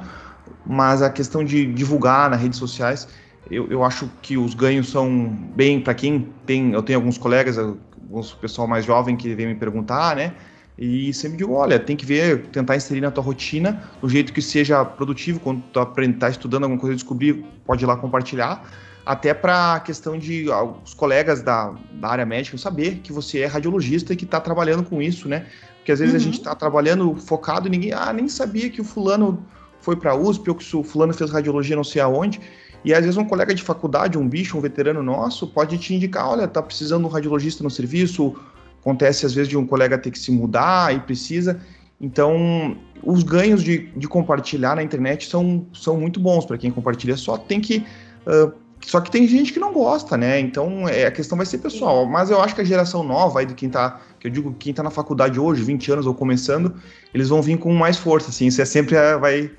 mas 0.65 1.01
a 1.01 1.09
questão 1.09 1.43
de 1.43 1.65
divulgar 1.65 2.29
nas 2.29 2.41
redes 2.41 2.57
sociais, 2.57 3.07
eu, 3.49 3.67
eu 3.69 3.83
acho 3.83 4.09
que 4.21 4.37
os 4.37 4.53
ganhos 4.53 4.89
são 4.89 5.27
bem 5.55 5.81
para 5.81 5.93
quem 5.93 6.29
tem. 6.45 6.71
Eu 6.71 6.83
tenho 6.83 6.99
alguns 6.99 7.17
colegas, 7.17 7.57
alguns 7.57 8.33
pessoal 8.33 8.67
mais 8.67 8.85
jovem 8.85 9.17
que 9.17 9.33
vem 9.35 9.47
me 9.47 9.55
perguntar, 9.55 10.15
né? 10.15 10.33
E 10.77 11.13
sempre 11.13 11.37
digo, 11.37 11.53
olha, 11.53 11.77
tem 11.77 11.97
que 11.97 12.05
ver, 12.05 12.47
tentar 12.47 12.77
inserir 12.77 13.01
na 13.01 13.11
tua 13.11 13.21
rotina, 13.21 13.83
do 14.01 14.07
jeito 14.07 14.31
que 14.31 14.41
seja 14.41 14.85
produtivo, 14.85 15.37
quando 15.41 15.61
tu 15.73 15.85
tá 16.17 16.29
estudando 16.29 16.63
alguma 16.63 16.79
coisa, 16.79 16.95
descobrir, 16.95 17.43
pode 17.65 17.83
ir 17.83 17.87
lá 17.87 17.97
compartilhar 17.97 18.65
até 19.09 19.33
para 19.33 19.73
a 19.73 19.79
questão 19.79 20.19
de 20.19 20.45
os 20.83 20.93
colegas 20.93 21.41
da, 21.41 21.73
da, 21.93 22.09
área 22.09 22.27
médica 22.27 22.55
saber 22.59 22.97
que 22.97 23.11
você 23.11 23.39
é 23.39 23.47
radiologista 23.47 24.13
e 24.13 24.15
que 24.15 24.23
está 24.23 24.39
trabalhando 24.39 24.83
com 24.83 25.01
isso, 25.01 25.27
né? 25.27 25.47
Porque 25.77 25.91
às 25.91 25.97
vezes 25.97 26.13
uhum. 26.13 26.19
a 26.19 26.23
gente 26.23 26.37
está 26.37 26.53
trabalhando 26.53 27.15
focado 27.15 27.67
e 27.67 27.71
ninguém, 27.71 27.91
ah, 27.91 28.13
nem 28.13 28.27
sabia 28.27 28.69
que 28.69 28.79
o 28.79 28.83
fulano 28.83 29.43
foi 29.81 29.95
para 29.95 30.11
a 30.11 30.15
USP 30.15 30.51
ou 30.51 30.55
que 30.55 30.75
o 30.75 30.83
fulano 30.83 31.11
fez 31.11 31.31
radiologia 31.31 31.75
não 31.75 31.83
sei 31.83 32.03
aonde. 32.03 32.39
E 32.85 32.93
às 32.93 33.01
vezes 33.01 33.17
um 33.17 33.25
colega 33.25 33.51
de 33.55 33.63
faculdade, 33.63 34.15
um 34.15 34.29
bicho, 34.29 34.55
um 34.55 34.61
veterano 34.61 35.01
nosso, 35.01 35.47
pode 35.47 35.75
te 35.79 35.95
indicar, 35.95 36.29
olha, 36.29 36.47
tá 36.47 36.61
precisando 36.61 37.01
de 37.01 37.07
um 37.07 37.11
radiologista 37.11 37.63
no 37.63 37.71
serviço, 37.71 38.35
acontece 38.79 39.25
às 39.25 39.33
vezes 39.33 39.49
de 39.49 39.57
um 39.57 39.65
colega 39.65 39.97
ter 39.97 40.11
que 40.11 40.19
se 40.19 40.31
mudar 40.31 40.95
e 40.95 40.99
precisa. 40.99 41.59
Então, 41.99 42.77
os 43.01 43.23
ganhos 43.23 43.63
de, 43.63 43.87
de 43.97 44.07
compartilhar 44.07 44.75
na 44.75 44.83
internet 44.83 45.27
são, 45.27 45.65
são 45.73 45.99
muito 45.99 46.19
bons 46.19 46.45
para 46.45 46.59
quem 46.59 46.69
compartilha, 46.69 47.17
só 47.17 47.39
tem 47.39 47.59
que 47.59 47.83
uh, 48.27 48.68
só 48.85 49.01
que 49.01 49.11
tem 49.11 49.27
gente 49.27 49.53
que 49.53 49.59
não 49.59 49.73
gosta, 49.73 50.17
né? 50.17 50.39
Então 50.39 50.87
é, 50.87 51.05
a 51.05 51.11
questão 51.11 51.37
vai 51.37 51.45
ser 51.45 51.57
pessoal. 51.59 52.05
Mas 52.05 52.29
eu 52.29 52.41
acho 52.41 52.55
que 52.55 52.61
a 52.61 52.63
geração 52.63 53.03
nova 53.03 53.39
aí 53.39 53.45
de 53.45 53.53
quem 53.53 53.69
tá, 53.69 53.99
que 54.19 54.27
eu 54.27 54.31
digo, 54.31 54.53
quem 54.57 54.73
tá 54.73 54.81
na 54.81 54.89
faculdade 54.89 55.39
hoje, 55.39 55.63
20 55.63 55.91
anos 55.91 56.05
ou 56.05 56.13
começando, 56.13 56.73
eles 57.13 57.29
vão 57.29 57.41
vir 57.41 57.57
com 57.57 57.73
mais 57.73 57.97
força, 57.97 58.29
assim. 58.29 58.47
Isso 58.47 58.61
é 58.61 58.65
sempre 58.65 58.95
vai 59.17 59.51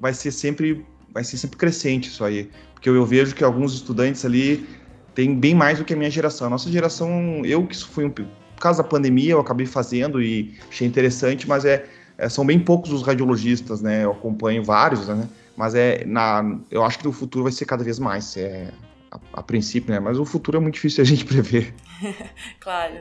vai 0.00 0.14
ser 0.14 0.30
sempre 0.30 0.84
vai 1.12 1.24
ser 1.24 1.36
sempre 1.36 1.56
crescente 1.56 2.08
isso 2.08 2.22
aí, 2.22 2.50
porque 2.74 2.88
eu, 2.88 2.94
eu 2.94 3.04
vejo 3.04 3.34
que 3.34 3.42
alguns 3.42 3.74
estudantes 3.74 4.24
ali 4.24 4.66
têm 5.14 5.34
bem 5.34 5.54
mais 5.54 5.78
do 5.78 5.84
que 5.84 5.94
a 5.94 5.96
minha 5.96 6.10
geração. 6.10 6.46
A 6.46 6.50
nossa 6.50 6.70
geração, 6.70 7.42
eu 7.44 7.66
que 7.66 7.76
fui 7.76 8.04
um 8.04 8.10
por 8.10 8.62
causa 8.62 8.82
da 8.82 8.88
pandemia, 8.88 9.32
eu 9.32 9.40
acabei 9.40 9.66
fazendo 9.66 10.20
e 10.20 10.54
achei 10.68 10.86
interessante, 10.86 11.48
mas 11.48 11.64
é, 11.64 11.84
é 12.16 12.28
são 12.28 12.44
bem 12.44 12.58
poucos 12.58 12.92
os 12.92 13.02
radiologistas, 13.02 13.80
né? 13.80 14.04
Eu 14.04 14.10
acompanho 14.12 14.64
vários, 14.64 15.06
né? 15.06 15.28
Mas 15.58 15.74
é 15.74 16.04
na, 16.04 16.56
eu 16.70 16.84
acho 16.84 17.00
que 17.00 17.04
no 17.04 17.12
futuro 17.12 17.42
vai 17.42 17.50
ser 17.50 17.64
cada 17.64 17.82
vez 17.82 17.98
mais, 17.98 18.36
é, 18.36 18.70
a, 19.10 19.18
a 19.40 19.42
princípio, 19.42 19.92
né? 19.92 19.98
Mas 19.98 20.16
o 20.16 20.24
futuro 20.24 20.56
é 20.56 20.60
muito 20.60 20.74
difícil 20.74 21.02
a 21.02 21.04
gente 21.04 21.24
prever. 21.26 21.74
claro. 22.60 23.00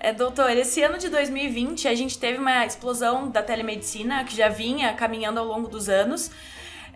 É, 0.00 0.10
doutor, 0.10 0.50
esse 0.52 0.82
ano 0.82 0.96
de 0.96 1.10
2020 1.10 1.86
a 1.86 1.94
gente 1.94 2.18
teve 2.18 2.38
uma 2.38 2.64
explosão 2.64 3.28
da 3.28 3.42
telemedicina 3.42 4.24
que 4.24 4.34
já 4.34 4.48
vinha 4.48 4.94
caminhando 4.94 5.38
ao 5.38 5.44
longo 5.46 5.68
dos 5.68 5.90
anos 5.90 6.30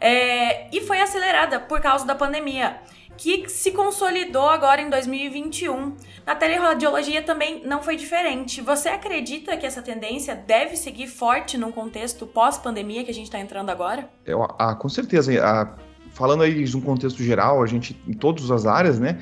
é, 0.00 0.74
e 0.74 0.80
foi 0.80 1.02
acelerada 1.02 1.60
por 1.60 1.82
causa 1.82 2.06
da 2.06 2.14
pandemia. 2.14 2.78
Que 3.18 3.48
se 3.48 3.72
consolidou 3.72 4.48
agora 4.48 4.80
em 4.80 4.88
2021. 4.88 5.96
Na 6.24 6.34
teleradiologia 6.36 7.20
também 7.20 7.62
não 7.66 7.82
foi 7.82 7.96
diferente. 7.96 8.60
Você 8.62 8.88
acredita 8.88 9.56
que 9.56 9.66
essa 9.66 9.82
tendência 9.82 10.36
deve 10.36 10.76
seguir 10.76 11.08
forte 11.08 11.58
num 11.58 11.72
contexto 11.72 12.26
pós-pandemia 12.26 13.02
que 13.04 13.10
a 13.10 13.14
gente 13.14 13.26
está 13.26 13.40
entrando 13.40 13.70
agora? 13.70 14.08
Eu, 14.24 14.46
ah, 14.58 14.74
com 14.74 14.88
certeza. 14.88 15.32
Ah, 15.44 15.74
falando 16.12 16.44
aí 16.44 16.64
de 16.64 16.76
um 16.76 16.80
contexto 16.80 17.22
geral, 17.22 17.62
a 17.62 17.66
gente, 17.66 18.00
em 18.06 18.12
todas 18.12 18.50
as 18.50 18.64
áreas, 18.64 19.00
né? 19.00 19.20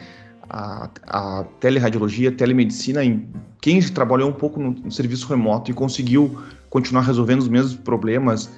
A, 0.49 0.91
a 1.07 1.45
teleradiologia, 1.59 2.29
a 2.29 2.33
telemedicina, 2.33 3.03
em, 3.03 3.29
quem 3.61 3.81
trabalhou 3.81 4.29
um 4.29 4.35
pouco 4.35 4.61
no, 4.61 4.71
no 4.73 4.93
serviço 4.93 5.27
remoto 5.27 5.71
e 5.71 5.75
conseguiu 5.75 6.39
continuar 6.69 7.03
resolvendo 7.03 7.41
os 7.41 7.49
mesmos 7.49 7.75
problemas 7.75 8.51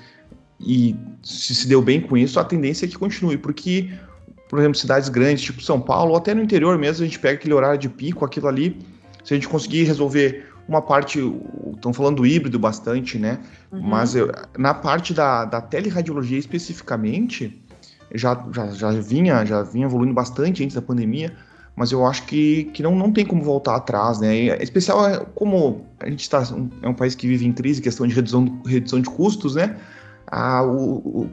e 0.61 0.97
se, 1.23 1.55
se 1.55 1.69
deu 1.69 1.81
bem 1.81 2.01
com 2.01 2.17
isso, 2.17 2.41
a 2.41 2.45
tendência 2.45 2.85
é 2.85 2.89
que 2.89 2.99
continue, 2.99 3.39
porque, 3.39 3.91
por 4.49 4.59
exemplo, 4.59 4.79
cidades 4.79 5.09
grandes, 5.09 5.43
tipo 5.43 5.63
São 5.63 5.81
Paulo, 5.81 6.13
ou 6.13 6.17
até 6.17 6.35
no 6.35 6.43
interior 6.43 6.77
mesmo, 6.79 7.05
a 7.05 7.07
gente 7.07 7.19
pega 7.19 7.35
aquele 7.35 7.55
horário 7.55 7.79
de 7.79 7.89
pico, 7.89 8.25
aquilo 8.25 8.49
ali, 8.49 8.79
se 9.25 9.35
a 9.35 9.37
gente 9.37 9.49
conseguir 9.49 9.85
resolver 9.85 10.47
uma 10.67 10.83
parte, 10.83 11.19
estão 11.75 11.93
falando 11.93 12.17
do 12.17 12.27
híbrido 12.27 12.59
bastante, 12.59 13.19
né? 13.19 13.39
Uhum. 13.73 13.81
Mas 13.83 14.15
eu, 14.15 14.31
na 14.57 14.75
parte 14.75 15.15
da, 15.15 15.45
da 15.45 15.61
teleradiologia 15.61 16.39
especificamente, 16.39 17.63
já, 18.15 18.47
já, 18.53 18.67
já, 18.69 18.91
vinha, 18.91 19.45
já 19.45 19.63
vinha 19.63 19.87
evoluindo 19.87 20.15
bastante 20.15 20.63
antes 20.63 20.75
da 20.75 20.83
pandemia, 20.83 21.35
mas 21.75 21.93
eu 21.93 22.05
acho 22.05 22.25
que, 22.25 22.65
que 22.75 22.83
não, 22.83 22.95
não 22.95 23.13
tem 23.13 23.25
como 23.25 23.43
voltar 23.43 23.77
atrás, 23.77 24.19
né? 24.21 24.35
Em 24.35 24.63
especial 24.63 25.09
é 25.09 25.25
como 25.35 25.87
a 26.01 26.09
gente 26.11 26.21
está 26.21 26.43
é 26.83 26.89
um 26.89 26.95
país 26.95 27.15
que 27.15 27.27
vive 27.27 27.47
em 27.47 27.53
crise, 27.53 27.81
questão 27.81 28.07
de 28.07 28.15
redução, 28.15 28.61
redução 28.67 29.01
de 29.01 29.09
custos, 29.09 29.55
né? 29.55 29.77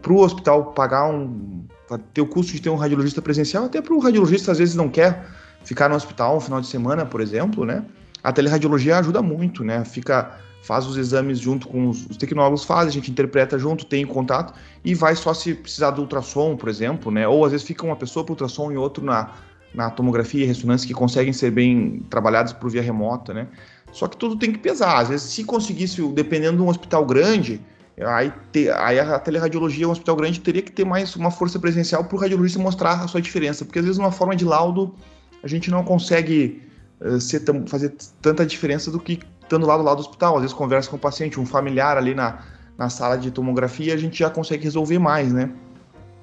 para 0.02 0.14
o 0.14 0.20
hospital 0.20 0.72
pagar 0.74 1.10
um. 1.10 1.66
Ter 2.14 2.22
o 2.22 2.28
custo 2.28 2.54
de 2.54 2.62
ter 2.62 2.70
um 2.70 2.76
radiologista 2.76 3.22
presencial, 3.22 3.66
até 3.66 3.82
para 3.82 3.94
o 3.94 4.00
radiologista 4.00 4.52
às 4.52 4.58
vezes 4.58 4.76
não 4.76 4.90
quer 4.90 5.28
ficar 5.64 5.90
no 5.90 5.96
hospital 5.96 6.38
um 6.38 6.40
final 6.40 6.62
de 6.62 6.68
semana, 6.68 7.06
por 7.06 7.22
exemplo, 7.22 7.66
né? 7.66 7.84
A 8.24 8.32
teleradiologia 8.32 8.98
ajuda 8.98 9.22
muito, 9.22 9.64
né? 9.64 9.86
Fica, 9.86 10.40
faz 10.64 10.88
os 10.88 10.98
exames 10.98 11.40
junto 11.40 11.68
com 11.68 11.90
os, 11.90 12.06
os 12.08 12.18
tecnólogos 12.18 12.64
fazem, 12.64 12.90
a 12.90 12.94
gente 12.94 13.12
interpreta 13.12 13.58
junto, 13.58 13.86
tem 13.86 14.06
contato 14.06 14.54
e 14.84 14.96
vai 14.96 15.16
só 15.16 15.34
se 15.34 15.54
precisar 15.54 15.92
do 15.92 16.02
ultrassom, 16.02 16.56
por 16.56 16.70
exemplo, 16.70 17.12
né? 17.12 17.28
Ou 17.28 17.46
às 17.46 17.52
vezes 17.52 17.66
fica 17.66 17.86
uma 17.86 17.96
pessoa 17.96 18.26
para 18.26 18.34
ultrassom 18.34 18.72
e 18.72 18.78
outro 18.78 19.04
na, 19.06 19.32
na 19.74 19.90
tomografia 19.90 20.44
e 20.44 20.48
ressonância 20.48 20.88
que 20.88 20.94
conseguem 20.94 21.34
ser 21.34 21.52
bem 21.52 22.04
trabalhados 22.10 22.54
por 22.54 22.70
via 22.70 22.82
remota, 22.82 23.34
né? 23.34 23.48
Só 23.92 24.08
que 24.08 24.18
tudo 24.18 24.36
tem 24.36 24.52
que 24.52 24.58
pesar. 24.60 24.98
Às 24.98 25.10
vezes, 25.10 25.32
se 25.32 25.44
conseguisse, 25.44 26.02
dependendo 26.10 26.58
de 26.58 26.64
um 26.64 26.68
hospital 26.68 27.06
grande, 27.06 27.62
Aí, 27.98 28.32
te, 28.52 28.70
aí 28.70 29.00
a 29.00 29.18
teleradiologia, 29.18 29.88
um 29.88 29.92
hospital 29.92 30.16
grande, 30.18 30.42
teria 30.42 30.62
que 30.62 30.72
ter 30.72 30.86
mais 30.86 31.16
uma 31.16 31.32
força 31.32 31.58
presencial 31.58 32.04
para 32.04 32.16
o 32.16 32.20
radiologista 32.20 32.60
mostrar 32.60 33.02
a 33.02 33.08
sua 33.08 33.22
diferença, 33.22 33.64
porque 33.64 33.80
às 33.80 33.86
vezes 33.86 33.98
uma 33.98 34.12
forma 34.12 34.36
de 34.36 34.44
laudo 34.44 34.94
a 35.42 35.48
gente 35.48 35.72
não 35.72 35.84
consegue 35.84 36.62
uh, 37.00 37.68
fazer 37.70 37.96
tanta 38.22 38.46
diferença 38.46 38.92
do 38.92 39.00
que 39.00 39.20
estando 39.42 39.66
lá 39.66 39.78
do 39.78 39.84
lado 39.84 39.98
do 39.98 40.02
hospital. 40.02 40.36
Às 40.36 40.42
vezes 40.42 40.54
conversa 40.54 40.90
com 40.90 40.98
o 40.98 41.00
paciente, 41.00 41.40
um 41.40 41.46
familiar 41.46 41.98
ali 41.98 42.14
na, 42.14 42.40
na 42.78 42.90
sala 42.90 43.18
de 43.18 43.32
tomografia, 43.32 43.94
a 43.94 43.98
gente 43.98 44.20
já 44.20 44.30
consegue 44.30 44.64
resolver 44.64 45.00
mais, 45.00 45.32
né? 45.32 45.50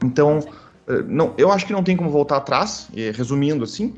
Então, 0.05 0.41
uh, 0.41 1.02
não, 1.07 1.33
eu 1.38 1.50
acho 1.50 1.64
que 1.64 1.73
não 1.73 1.83
tem 1.83 1.97
como 1.97 2.11
voltar 2.11 2.37
atrás, 2.37 2.88
resumindo 3.14 3.64
assim, 3.64 3.95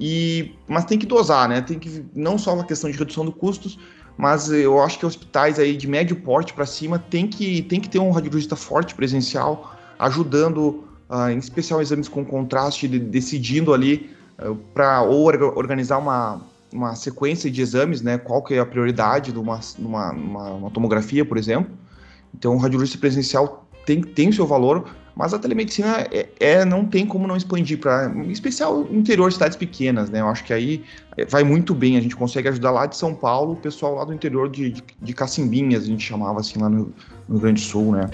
e, 0.00 0.54
mas 0.66 0.86
tem 0.86 0.98
que 0.98 1.04
dosar, 1.04 1.46
né? 1.46 1.60
Tem 1.60 1.78
que 1.78 2.02
não 2.14 2.38
só 2.38 2.54
uma 2.54 2.64
questão 2.64 2.90
de 2.90 2.96
redução 2.96 3.26
de 3.26 3.32
custos, 3.32 3.78
mas 4.16 4.50
eu 4.50 4.80
acho 4.80 4.98
que 4.98 5.06
hospitais 5.06 5.58
aí 5.58 5.76
de 5.76 5.88
médio 5.88 6.16
porte 6.16 6.52
para 6.52 6.66
cima 6.66 6.98
tem 6.98 7.26
que, 7.26 7.62
tem 7.62 7.80
que 7.80 7.88
ter 7.88 7.98
um 7.98 8.10
radiologista 8.10 8.56
forte 8.56 8.94
presencial, 8.94 9.74
ajudando, 9.98 10.84
uh, 11.08 11.30
em 11.30 11.38
especial 11.38 11.80
exames 11.80 12.08
com 12.08 12.24
contraste, 12.24 12.86
de, 12.86 12.98
decidindo 12.98 13.72
ali 13.72 14.10
uh, 14.38 14.54
para 14.74 15.02
ou 15.02 15.26
organizar 15.56 15.98
uma, 15.98 16.40
uma 16.72 16.94
sequência 16.94 17.50
de 17.50 17.60
exames, 17.60 18.02
né? 18.02 18.18
Qual 18.18 18.42
que 18.42 18.54
é 18.54 18.58
a 18.58 18.66
prioridade 18.66 19.32
de 19.32 19.38
uma, 19.38 19.60
uma, 19.78 20.12
uma, 20.12 20.50
uma 20.50 20.70
tomografia, 20.70 21.24
por 21.24 21.36
exemplo. 21.36 21.70
Então, 22.34 22.54
o 22.54 22.58
radiologista 22.58 22.98
presencial 22.98 23.66
tem, 23.84 24.00
tem 24.02 24.28
o 24.28 24.32
seu 24.32 24.46
valor, 24.46 24.88
mas 25.14 25.34
a 25.34 25.38
telemedicina 25.38 26.06
é, 26.10 26.28
é 26.38 26.64
não 26.64 26.84
tem 26.84 27.06
como 27.06 27.26
não 27.26 27.36
expandir 27.36 27.78
para, 27.78 28.06
em 28.14 28.30
especial 28.30 28.86
interior, 28.90 29.32
cidades 29.32 29.56
pequenas, 29.56 30.10
né? 30.10 30.20
Eu 30.20 30.28
acho 30.28 30.44
que 30.44 30.52
aí 30.52 30.84
é, 31.16 31.24
vai 31.24 31.44
muito 31.44 31.74
bem. 31.74 31.96
A 31.96 32.00
gente 32.00 32.16
consegue 32.16 32.48
ajudar 32.48 32.70
lá 32.70 32.86
de 32.86 32.96
São 32.96 33.14
Paulo, 33.14 33.52
o 33.52 33.56
pessoal 33.56 33.94
lá 33.96 34.04
do 34.04 34.14
interior 34.14 34.48
de, 34.48 34.70
de, 34.70 34.84
de 35.00 35.12
Cacimbinhas, 35.14 35.84
a 35.84 35.86
gente 35.86 36.04
chamava 36.04 36.40
assim 36.40 36.58
lá 36.58 36.68
no, 36.68 36.92
no 37.28 37.38
Grande 37.38 37.60
Sul, 37.60 37.92
né? 37.92 38.08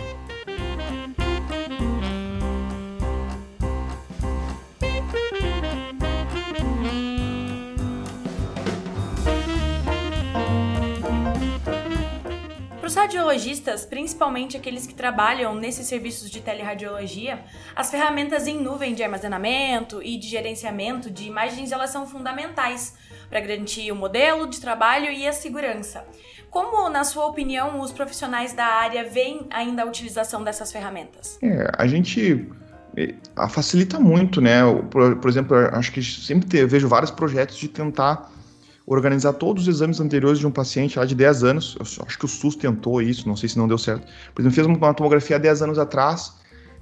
Radiologistas, 13.27 13.85
principalmente 13.85 14.57
aqueles 14.57 14.87
que 14.87 14.95
trabalham 14.95 15.55
nesses 15.55 15.87
serviços 15.87 16.31
de 16.31 16.41
teleradiologia, 16.41 17.41
as 17.75 17.91
ferramentas 17.91 18.47
em 18.47 18.61
nuvem 18.61 18.95
de 18.95 19.03
armazenamento 19.03 20.01
e 20.03 20.17
de 20.17 20.29
gerenciamento 20.29 21.11
de 21.11 21.25
imagens 21.25 21.73
elas 21.73 21.91
são 21.91 22.07
fundamentais 22.07 22.95
para 23.29 23.41
garantir 23.41 23.91
o 23.91 23.97
modelo 23.97 24.47
de 24.47 24.61
trabalho 24.61 25.11
e 25.11 25.27
a 25.27 25.33
segurança. 25.33 26.05
Como, 26.49 26.89
na 26.89 27.03
sua 27.03 27.27
opinião, 27.27 27.81
os 27.81 27.91
profissionais 27.91 28.53
da 28.53 28.65
área 28.65 29.05
veem 29.05 29.47
ainda 29.51 29.83
a 29.83 29.87
utilização 29.87 30.45
dessas 30.45 30.71
ferramentas? 30.71 31.39
É, 31.43 31.71
a 31.77 31.87
gente 31.87 32.49
é, 32.97 33.15
facilita 33.49 33.99
muito, 33.99 34.41
né? 34.41 34.61
Por, 34.91 35.17
por 35.17 35.29
exemplo, 35.29 35.57
acho 35.73 35.91
que 35.91 36.03
sempre 36.03 36.49
te, 36.49 36.65
vejo 36.65 36.89
vários 36.89 37.11
projetos 37.11 37.57
de 37.57 37.69
tentar 37.69 38.31
organizar 38.87 39.33
todos 39.33 39.65
os 39.65 39.69
exames 39.69 40.01
anteriores 40.01 40.39
de 40.39 40.47
um 40.47 40.51
paciente 40.51 40.99
lá 40.99 41.05
de 41.05 41.15
10 41.15 41.43
anos. 41.43 41.77
Eu 41.79 42.05
acho 42.07 42.19
que 42.19 42.25
o 42.25 42.29
SUS 42.29 42.55
tentou 42.55 43.03
isso, 43.03 43.29
não 43.29 43.35
sei 43.35 43.49
se 43.49 43.59
não 43.59 43.67
deu 43.67 43.77
certo. 43.77 44.07
Por 44.35 44.41
exemplo, 44.41 44.55
fez 44.55 44.67
uma 44.67 44.95
tomografia 44.95 45.37
há 45.37 45.39
10 45.39 45.63
anos 45.63 45.79
atrás, 45.79 46.35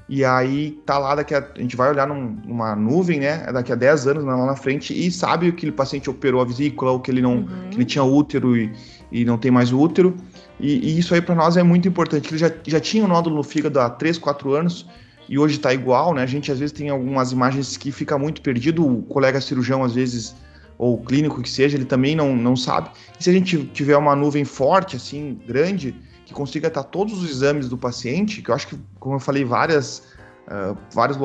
e 0.07 0.23
aí 0.23 0.73
tá 0.85 0.99
lá 0.99 1.15
daqui 1.15 1.35
a, 1.35 1.39
a 1.39 1.59
gente 1.59 1.77
vai 1.77 1.91
olhar 1.91 2.07
num, 2.07 2.37
numa 2.45 2.77
nuvem, 2.77 3.21
né, 3.21 3.39
daqui 3.51 3.73
a 3.73 3.75
10 3.75 4.07
anos 4.09 4.25
lá 4.25 4.45
na 4.45 4.55
frente 4.55 4.93
e 4.93 5.11
sabe 5.11 5.51
que 5.53 5.69
o 5.69 5.73
paciente 5.73 6.11
operou 6.11 6.43
a 6.43 6.45
vesícula 6.45 6.91
ou 6.91 7.01
que 7.01 7.11
ele 7.11 7.23
não, 7.23 7.37
uhum. 7.37 7.71
que 7.71 7.77
ele 7.79 7.85
tinha 7.87 8.05
útero 8.05 8.55
e, 8.55 8.71
e 9.11 9.25
não 9.25 9.39
tem 9.39 9.51
mais 9.51 9.73
útero. 9.73 10.15
E, 10.61 10.91
e 10.91 10.99
isso 10.99 11.15
aí 11.15 11.23
para 11.23 11.35
nós 11.35 11.57
é 11.57 11.63
muito 11.63 11.89
importante. 11.89 12.29
Ele 12.29 12.39
já, 12.39 12.53
já 12.67 12.79
tinha 12.79 13.03
um 13.03 13.09
nódulo 13.09 13.37
no 13.37 13.43
fígado 13.43 13.81
há 13.81 13.89
3, 13.89 14.19
4 14.19 14.53
anos 14.53 14.87
e 15.27 15.39
hoje 15.39 15.57
está 15.57 15.73
igual, 15.73 16.13
né? 16.13 16.23
A 16.23 16.27
gente 16.27 16.53
às 16.53 16.59
vezes 16.59 16.73
tem 16.73 16.91
algumas 16.91 17.33
imagens 17.33 17.79
que 17.79 17.91
fica 17.91 18.19
muito 18.19 18.43
perdido, 18.43 18.87
o 18.87 19.03
colega 19.05 19.41
cirurgião 19.41 19.83
às 19.83 19.95
vezes 19.95 20.35
ou 20.79 21.03
clínico 21.03 21.41
que 21.43 21.49
seja, 21.49 21.77
ele 21.77 21.85
também 21.85 22.15
não, 22.15 22.37
não 22.37 22.57
sabe. 22.57 22.91
E 23.19 23.23
se 23.23 23.31
a 23.31 23.33
gente 23.33 23.65
tiver 23.67 23.97
uma 23.97 24.17
nuvem 24.17 24.45
forte, 24.45 24.97
assim, 24.97 25.39
grande, 25.47 25.95
que 26.25 26.33
consiga 26.33 26.69
estar 26.69 26.83
todos 26.85 27.23
os 27.23 27.31
exames 27.31 27.69
do 27.69 27.77
paciente, 27.77 28.43
que 28.43 28.51
eu 28.51 28.55
acho 28.55 28.69
que, 28.69 28.79
como 28.99 29.17
eu 29.17 29.21
falei, 29.21 29.45
várias, 29.45 30.05
uh, 30.49 30.77
vários 30.93 31.17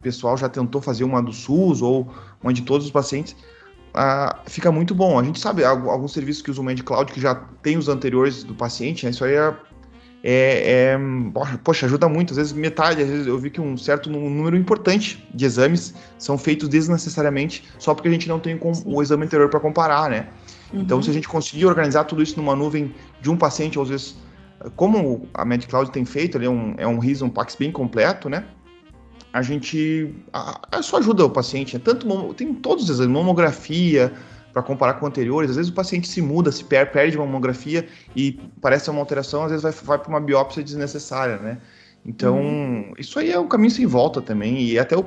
pessoal 0.00 0.36
já 0.36 0.48
tentou 0.48 0.80
fazer 0.80 1.04
uma 1.04 1.22
do 1.22 1.32
SUS 1.32 1.82
ou 1.82 2.08
uma 2.42 2.52
de 2.52 2.62
todos 2.62 2.86
os 2.86 2.92
pacientes, 2.92 3.34
uh, 3.94 4.38
fica 4.46 4.70
muito 4.70 4.94
bom. 4.94 5.18
A 5.18 5.24
gente 5.24 5.38
sabe 5.38 5.64
alguns 5.64 6.12
serviços 6.12 6.42
que 6.42 6.50
usam 6.50 6.62
o 6.62 6.66
MedCloud 6.66 7.12
que 7.12 7.20
já 7.20 7.34
tem 7.62 7.76
os 7.76 7.88
anteriores 7.88 8.44
do 8.44 8.54
paciente, 8.54 9.04
né? 9.04 9.10
Isso 9.10 9.24
aí 9.24 9.34
é 9.34 9.54
é, 10.22 10.94
é, 10.94 10.98
poxa, 11.62 11.86
ajuda 11.86 12.08
muito. 12.08 12.32
Às 12.32 12.36
vezes 12.36 12.52
metade, 12.52 13.02
às 13.02 13.08
vezes 13.08 13.26
eu 13.26 13.38
vi 13.38 13.50
que 13.50 13.60
um 13.60 13.76
certo 13.76 14.10
número 14.10 14.56
importante 14.56 15.24
de 15.32 15.44
exames 15.44 15.94
são 16.18 16.36
feitos 16.36 16.68
desnecessariamente 16.68 17.64
só 17.78 17.94
porque 17.94 18.08
a 18.08 18.10
gente 18.10 18.28
não 18.28 18.40
tem 18.40 18.58
o 18.84 19.02
exame 19.02 19.24
anterior 19.24 19.48
para 19.48 19.60
comparar, 19.60 20.10
né? 20.10 20.28
Uhum. 20.72 20.80
Então, 20.80 21.02
se 21.02 21.10
a 21.10 21.12
gente 21.12 21.28
conseguir 21.28 21.66
organizar 21.66 22.04
tudo 22.04 22.22
isso 22.22 22.36
numa 22.36 22.54
nuvem 22.54 22.94
de 23.20 23.30
um 23.30 23.36
paciente, 23.36 23.78
às 23.78 23.88
vezes, 23.88 24.16
como 24.76 25.28
a 25.32 25.44
MedCloud 25.44 25.90
tem 25.90 26.04
feito, 26.04 26.36
ali 26.36 26.46
é 26.46 26.50
um, 26.50 26.74
é 26.76 26.86
um 26.86 26.98
RIS, 26.98 27.22
um 27.22 27.30
PAX 27.30 27.54
bem 27.54 27.70
completo, 27.70 28.28
né? 28.28 28.44
A 29.32 29.42
gente 29.42 30.14
a, 30.32 30.60
a 30.72 30.82
só 30.82 30.98
ajuda 30.98 31.24
o 31.24 31.30
paciente, 31.30 31.74
né? 31.74 31.82
tanto 31.84 32.34
tem 32.34 32.52
todos 32.54 32.84
os 32.84 32.90
exames, 32.90 33.12
mamografia, 33.12 34.12
para 34.58 34.62
comparar 34.62 34.94
com 34.94 35.06
anteriores. 35.06 35.50
Às 35.50 35.56
vezes 35.56 35.70
o 35.70 35.74
paciente 35.74 36.08
se 36.08 36.20
muda, 36.20 36.50
se 36.50 36.64
per 36.64 36.90
perde 36.90 37.16
uma 37.16 37.26
mamografia 37.26 37.86
e 38.16 38.32
parece 38.60 38.90
uma 38.90 38.98
alteração, 38.98 39.44
às 39.44 39.50
vezes 39.50 39.62
vai, 39.62 39.72
vai 39.72 39.98
para 39.98 40.08
uma 40.08 40.20
biópsia 40.20 40.62
desnecessária, 40.62 41.38
né? 41.38 41.58
Então, 42.04 42.40
uhum. 42.40 42.92
isso 42.98 43.18
aí 43.18 43.30
é 43.30 43.38
um 43.38 43.46
caminho 43.46 43.70
sem 43.70 43.86
volta 43.86 44.20
também. 44.20 44.60
E 44.60 44.78
até 44.78 44.96
o, 44.96 45.04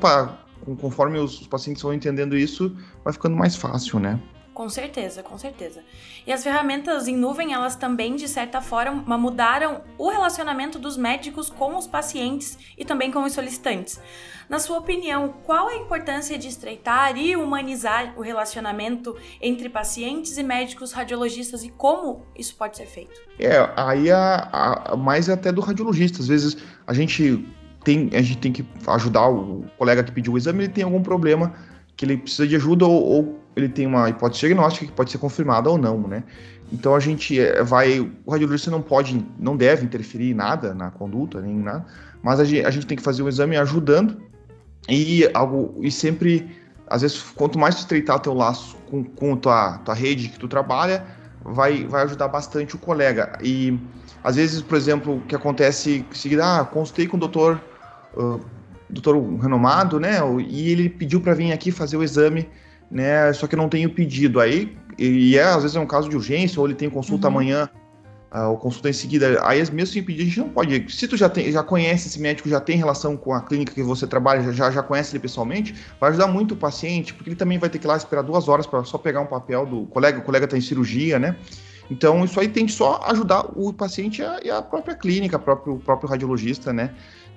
conforme 0.78 1.20
os, 1.20 1.42
os 1.42 1.48
pacientes 1.48 1.82
vão 1.82 1.94
entendendo 1.94 2.38
isso, 2.38 2.76
vai 3.04 3.12
ficando 3.12 3.36
mais 3.36 3.56
fácil, 3.56 4.00
né? 4.00 4.20
Com 4.62 4.70
certeza, 4.70 5.24
com 5.24 5.40
certeza. 5.40 5.80
E 6.26 6.32
as 6.32 6.44
ferramentas 6.44 7.08
em 7.08 7.18
nuvem, 7.18 7.52
elas 7.52 7.76
também, 7.76 8.16
de 8.16 8.28
certa 8.28 8.62
forma, 8.62 9.18
mudaram 9.18 9.82
o 9.98 10.08
relacionamento 10.08 10.78
dos 10.78 10.96
médicos 10.96 11.50
com 11.50 11.76
os 11.76 11.88
pacientes 11.88 12.60
e 12.78 12.86
também 12.86 13.12
com 13.12 13.24
os 13.24 13.34
solicitantes. 13.34 14.00
Na 14.48 14.60
sua 14.60 14.78
opinião, 14.78 15.34
qual 15.48 15.68
a 15.68 15.76
importância 15.78 16.38
de 16.38 16.48
estreitar 16.48 17.18
e 17.18 17.36
humanizar 17.36 18.14
o 18.16 18.22
relacionamento 18.22 19.18
entre 19.42 19.68
pacientes 19.68 20.38
e 20.38 20.44
médicos 20.44 20.92
radiologistas 20.92 21.64
e 21.64 21.70
como 21.70 22.24
isso 22.38 22.56
pode 22.56 22.78
ser 22.78 22.86
feito? 22.86 23.20
É, 23.40 23.68
aí 23.76 24.12
a, 24.12 24.92
a 24.92 24.96
mais 24.96 25.28
é 25.28 25.34
até 25.34 25.52
do 25.52 25.60
radiologista. 25.60 26.22
Às 26.22 26.28
vezes 26.28 26.56
a 26.86 26.94
gente 26.94 27.44
tem, 27.84 28.12
a 28.14 28.22
gente 28.22 28.38
tem 28.38 28.52
que 28.52 28.64
ajudar 28.86 29.28
o 29.28 29.66
colega 29.76 30.04
que 30.04 30.12
pediu 30.12 30.34
o 30.34 30.38
exame, 30.38 30.66
ele 30.66 30.72
tem 30.72 30.84
algum 30.84 31.02
problema 31.02 31.52
que 31.96 32.06
ele 32.06 32.18
precisa 32.18 32.48
de 32.48 32.56
ajuda 32.56 32.86
ou, 32.86 33.04
ou 33.04 33.40
ele 33.56 33.70
tem 33.70 33.86
uma 33.86 34.10
hipótese 34.10 34.42
diagnóstica 34.42 34.86
que 34.86 34.92
pode 34.92 35.12
ser 35.12 35.18
confirmada 35.18 35.70
ou 35.70 35.78
não, 35.78 36.08
né? 36.08 36.24
Então 36.72 36.96
a 36.96 37.00
gente 37.00 37.40
é, 37.40 37.64
vai, 37.64 38.00
o 38.00 38.32
radiologista 38.32 38.72
não 38.72 38.82
pode, 38.82 39.26
não 39.38 39.58
deve 39.58 39.86
interferir 39.86 40.32
em 40.32 40.34
nada 40.34 40.74
na 40.74 40.90
conduta, 40.90 41.42
nem 41.42 41.52
em 41.52 41.62
nada, 41.62 41.86
mas 42.24 42.40
a 42.40 42.46
gente, 42.46 42.66
a 42.66 42.72
gente 42.72 42.86
tem 42.86 42.98
que 42.98 43.04
fazer 43.04 43.22
o 43.24 43.30
exame 43.30 43.58
ajudando 43.58 44.18
e 44.88 45.30
algo 45.34 45.76
e 45.82 45.92
sempre, 45.92 46.50
às 46.88 47.02
vezes, 47.02 47.22
quanto 47.36 47.60
mais 47.60 47.76
tu 47.76 47.80
estreitar 47.80 48.20
teu 48.20 48.34
laço 48.34 48.78
com, 48.90 49.04
com 49.04 49.36
tua, 49.36 49.80
tua 49.80 49.94
rede 49.94 50.30
que 50.30 50.40
tu 50.40 50.48
trabalha, 50.48 51.06
vai, 51.44 51.86
vai 51.86 52.04
ajudar 52.04 52.28
bastante 52.30 52.76
o 52.76 52.80
colega. 52.80 53.38
E 53.44 53.78
às 54.24 54.36
vezes, 54.36 54.62
por 54.62 54.78
exemplo, 54.78 55.18
o 55.18 55.22
que 55.22 55.36
acontece, 55.36 56.06
se 56.12 56.40
ah, 56.40 56.68
consultei 56.72 57.08
com 57.08 57.18
o 57.18 57.20
doutor, 57.20 57.62
uh, 58.16 58.40
doutor 58.92 59.18
renomado, 59.40 60.00
né, 60.00 60.20
e 60.48 60.70
ele 60.70 60.90
pediu 60.90 61.22
para 61.22 61.34
vir 61.34 61.52
aqui 61.52 61.72
fazer 61.72 61.98
o 61.98 62.04
exame, 62.04 62.48
né, 62.90 63.32
só 63.34 63.48
que 63.48 63.56
eu 63.56 63.58
não 63.58 63.70
tenho 63.70 63.90
pedido. 63.90 64.40
Aí 64.40 64.76
e 64.98 65.38
é, 65.38 65.44
às 65.44 65.64
vezes 65.64 65.76
é 65.76 65.80
um 65.80 65.86
caso 65.88 66.10
de 66.10 66.16
urgência, 66.16 66.60
ou 66.60 66.68
ele 66.68 66.76
tem 66.76 66.90
consulta 66.90 67.28
uhum. 67.28 67.34
amanhã, 67.34 67.70
uh, 68.34 68.50
ou 68.50 68.58
consulta 68.58 68.90
em 68.90 68.94
seguida. 68.94 69.40
Aí, 69.44 69.60
mesmo 69.72 69.88
sem 69.88 70.04
pedir, 70.04 70.22
a 70.22 70.26
gente 70.26 70.40
não 70.40 70.50
pode. 70.50 70.94
Se 70.94 71.08
tu 71.08 71.18
já, 71.18 71.30
tem, 71.30 71.52
já 71.52 71.64
conhece 71.64 72.08
esse 72.08 72.20
médico, 72.20 72.50
já 72.50 72.60
tem 72.60 72.78
relação 72.78 73.18
com 73.18 73.34
a 73.34 73.42
clínica 73.42 73.74
que 73.74 73.84
você 73.84 74.06
trabalha, 74.06 74.52
já, 74.54 74.70
já 74.70 74.84
conhece 74.84 75.12
ele 75.14 75.22
pessoalmente, 75.22 75.74
vai 76.00 76.10
ajudar 76.10 76.28
muito 76.28 76.54
o 76.54 76.58
paciente, 76.58 77.14
porque 77.14 77.30
ele 77.30 77.36
também 77.36 77.58
vai 77.58 77.70
ter 77.70 77.80
que 77.80 77.86
ir 77.86 77.88
lá 77.88 77.98
esperar 77.98 78.22
duas 78.22 78.48
horas 78.48 78.68
para 78.68 78.84
só 78.84 78.98
pegar 78.98 79.22
um 79.22 79.26
papel 79.26 79.66
do 79.66 79.86
colega, 79.88 80.20
o 80.20 80.22
colega 80.22 80.46
está 80.46 80.58
em 80.58 80.62
cirurgia, 80.62 81.18
né? 81.18 81.36
Então, 81.90 82.24
isso 82.24 82.40
aí 82.40 82.48
tem 82.48 82.66
que 82.66 82.72
só 82.72 83.02
ajudar 83.08 83.46
o 83.56 83.74
paciente 83.74 84.22
e 84.44 84.50
a, 84.50 84.62
própria 84.62 84.96
clínica, 84.96 85.38
próprio, 85.38 85.74
o 85.74 85.80
próprio 85.80 86.10
radiologista, 86.10 86.72
né? 86.72 86.92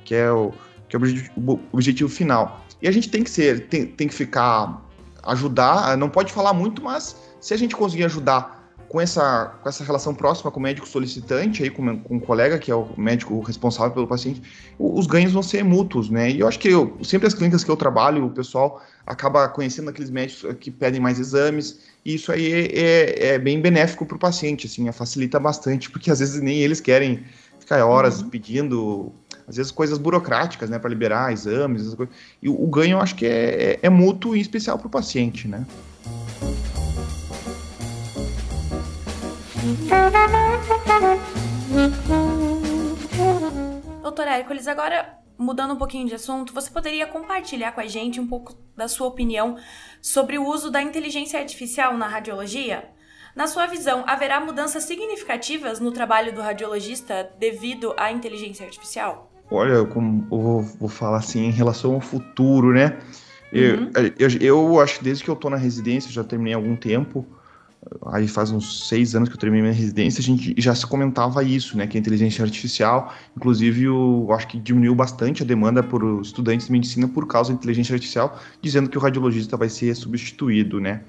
Que 0.05 0.15
é 0.15 0.31
o, 0.31 0.53
que 0.89 0.97
é 0.97 0.99
o 0.99 1.61
objetivo, 1.73 2.09
final. 2.09 2.65
E 2.81 2.89
a 2.89 2.93
gente 2.93 3.09
tem 3.09 3.23
que 3.23 3.31
ser, 3.31 3.69
tem, 3.69 3.87
tem 3.87 4.09
que 4.09 4.15
ficar, 4.15 4.83
ajudar, 5.23 5.97
não 5.97 6.09
pode 6.09 6.33
falar 6.33 6.53
muito, 6.53 6.83
mas 6.83 7.17
se 7.41 7.55
a 7.55 7.57
gente 7.57 7.75
conseguir 7.75 8.05
ajudar 8.05 8.65
com 8.95 9.01
essa, 9.01 9.47
com 9.61 9.69
essa 9.69 9.83
relação 9.83 10.15
próxima 10.15 10.53
com 10.53 10.61
o 10.61 10.63
médico 10.63 10.87
solicitante, 10.87 11.65
aí 11.65 11.69
com, 11.69 11.99
com 11.99 12.17
o 12.17 12.21
colega, 12.21 12.61
que 12.61 12.71
é 12.71 12.75
o 12.77 12.89
médico 12.97 13.41
responsável 13.41 13.93
pelo 13.93 14.07
paciente, 14.07 14.41
os 14.79 15.09
ganhos 15.09 15.33
vão 15.33 15.43
ser 15.43 15.65
mútuos, 15.65 16.09
né? 16.09 16.31
E 16.31 16.39
eu 16.39 16.47
acho 16.47 16.61
que 16.61 16.69
eu, 16.69 16.97
sempre 17.03 17.27
as 17.27 17.35
clínicas 17.35 17.65
que 17.65 17.71
eu 17.73 17.77
trabalho, 17.77 18.25
o 18.25 18.31
pessoal 18.31 18.81
acaba 19.05 19.49
conhecendo 19.49 19.91
aqueles 19.91 20.11
médicos 20.11 20.55
que 20.61 20.71
pedem 20.71 21.01
mais 21.01 21.19
exames, 21.19 21.81
e 22.05 22.15
isso 22.15 22.31
aí 22.31 22.53
é, 22.53 22.67
é, 22.67 23.27
é 23.35 23.39
bem 23.39 23.61
benéfico 23.61 24.07
para 24.07 24.15
o 24.15 24.19
paciente, 24.19 24.69
assim, 24.69 24.91
facilita 24.93 25.41
bastante, 25.41 25.91
porque 25.91 26.09
às 26.09 26.21
vezes 26.21 26.41
nem 26.41 26.59
eles 26.59 26.81
querem 26.81 27.25
ficar 27.59 27.85
horas 27.85 28.23
uhum. 28.23 28.29
pedindo, 28.29 29.13
às 29.47 29.57
vezes 29.57 29.71
coisas 29.71 29.99
burocráticas, 29.99 30.71
né, 30.71 30.79
para 30.79 30.91
liberar 30.91 31.33
exames, 31.33 31.97
e 32.43 32.49
o, 32.49 32.67
ganho 32.67 32.97
eu 32.97 33.01
acho 33.01 33.15
que 33.15 33.27
é, 33.27 33.73
é, 33.73 33.79
é 33.83 33.91
mútuo, 33.91 34.37
em 34.37 34.41
especial 34.41 34.79
para 34.79 34.87
o 34.87 34.91
paciente, 34.91 35.47
né? 35.47 35.67
Doutor 44.03 44.29
Hércules, 44.29 44.69
agora 44.69 45.19
mudando 45.37 45.75
um 45.75 45.77
pouquinho 45.77 46.07
de 46.07 46.15
assunto, 46.15 46.53
você 46.53 46.71
poderia 46.71 47.07
compartilhar 47.07 47.73
com 47.73 47.81
a 47.81 47.87
gente 47.87 48.21
um 48.21 48.27
pouco 48.27 48.57
da 48.77 48.89
sua 48.89 49.09
opinião 49.09 49.57
sobre 50.01 50.39
o 50.39 50.47
uso 50.47 50.71
da 50.71 50.83
inteligência 50.83 51.39
artificial 51.39 51.97
na 51.97 52.07
radiologia? 52.07 52.91
Na 53.35 53.49
sua 53.49 53.67
visão, 53.67 54.05
haverá 54.07 54.39
mudanças 54.39 54.85
significativas 54.85 55.81
no 55.81 55.91
trabalho 55.91 56.33
do 56.33 56.41
radiologista 56.41 57.33
devido 57.37 57.93
à 57.97 58.13
inteligência 58.13 58.65
artificial? 58.65 59.34
Olha, 59.51 59.85
como 59.85 60.27
eu 60.31 60.41
vou, 60.41 60.63
vou 60.63 60.89
falar 60.89 61.19
assim 61.19 61.47
em 61.47 61.51
relação 61.51 61.95
ao 61.95 62.01
futuro, 62.01 62.73
né? 62.73 62.97
Uhum. 63.53 63.91
Eu, 64.19 64.29
eu, 64.29 64.39
eu, 64.41 64.81
acho 64.81 64.99
que 64.99 65.05
desde 65.05 65.23
que 65.23 65.31
eu 65.31 65.37
tô 65.37 65.49
na 65.49 65.57
residência, 65.57 66.11
já 66.11 66.25
terminei 66.25 66.55
há 66.55 66.57
algum 66.57 66.75
tempo, 66.75 67.25
aí 68.07 68.27
faz 68.27 68.51
uns 68.51 68.89
seis 68.89 69.15
anos 69.15 69.29
que 69.29 69.35
eu 69.35 69.39
terminei 69.39 69.63
minha 69.63 69.75
residência, 69.75 70.21
a 70.21 70.25
gente 70.25 70.55
já 70.59 70.75
se 70.75 70.87
comentava 70.87 71.43
isso, 71.43 71.77
né, 71.77 71.87
que 71.87 71.97
a 71.97 72.01
inteligência 72.01 72.43
artificial, 72.45 73.15
inclusive, 73.37 73.85
eu 73.85 74.27
acho 74.31 74.49
que 74.49 74.59
diminuiu 74.59 74.95
bastante 74.95 75.43
a 75.43 75.47
demanda 75.47 75.83
por 75.83 76.21
estudantes 76.21 76.67
de 76.67 76.73
medicina 76.73 77.07
por 77.07 77.27
causa 77.27 77.53
da 77.53 77.59
inteligência 77.59 77.95
artificial, 77.95 78.41
dizendo 78.61 78.89
que 78.89 78.99
o 78.99 79.01
radiologista 79.01 79.57
vai 79.57 79.69
ser 79.69 79.95
substituído, 79.95 80.81
né, 80.81 81.03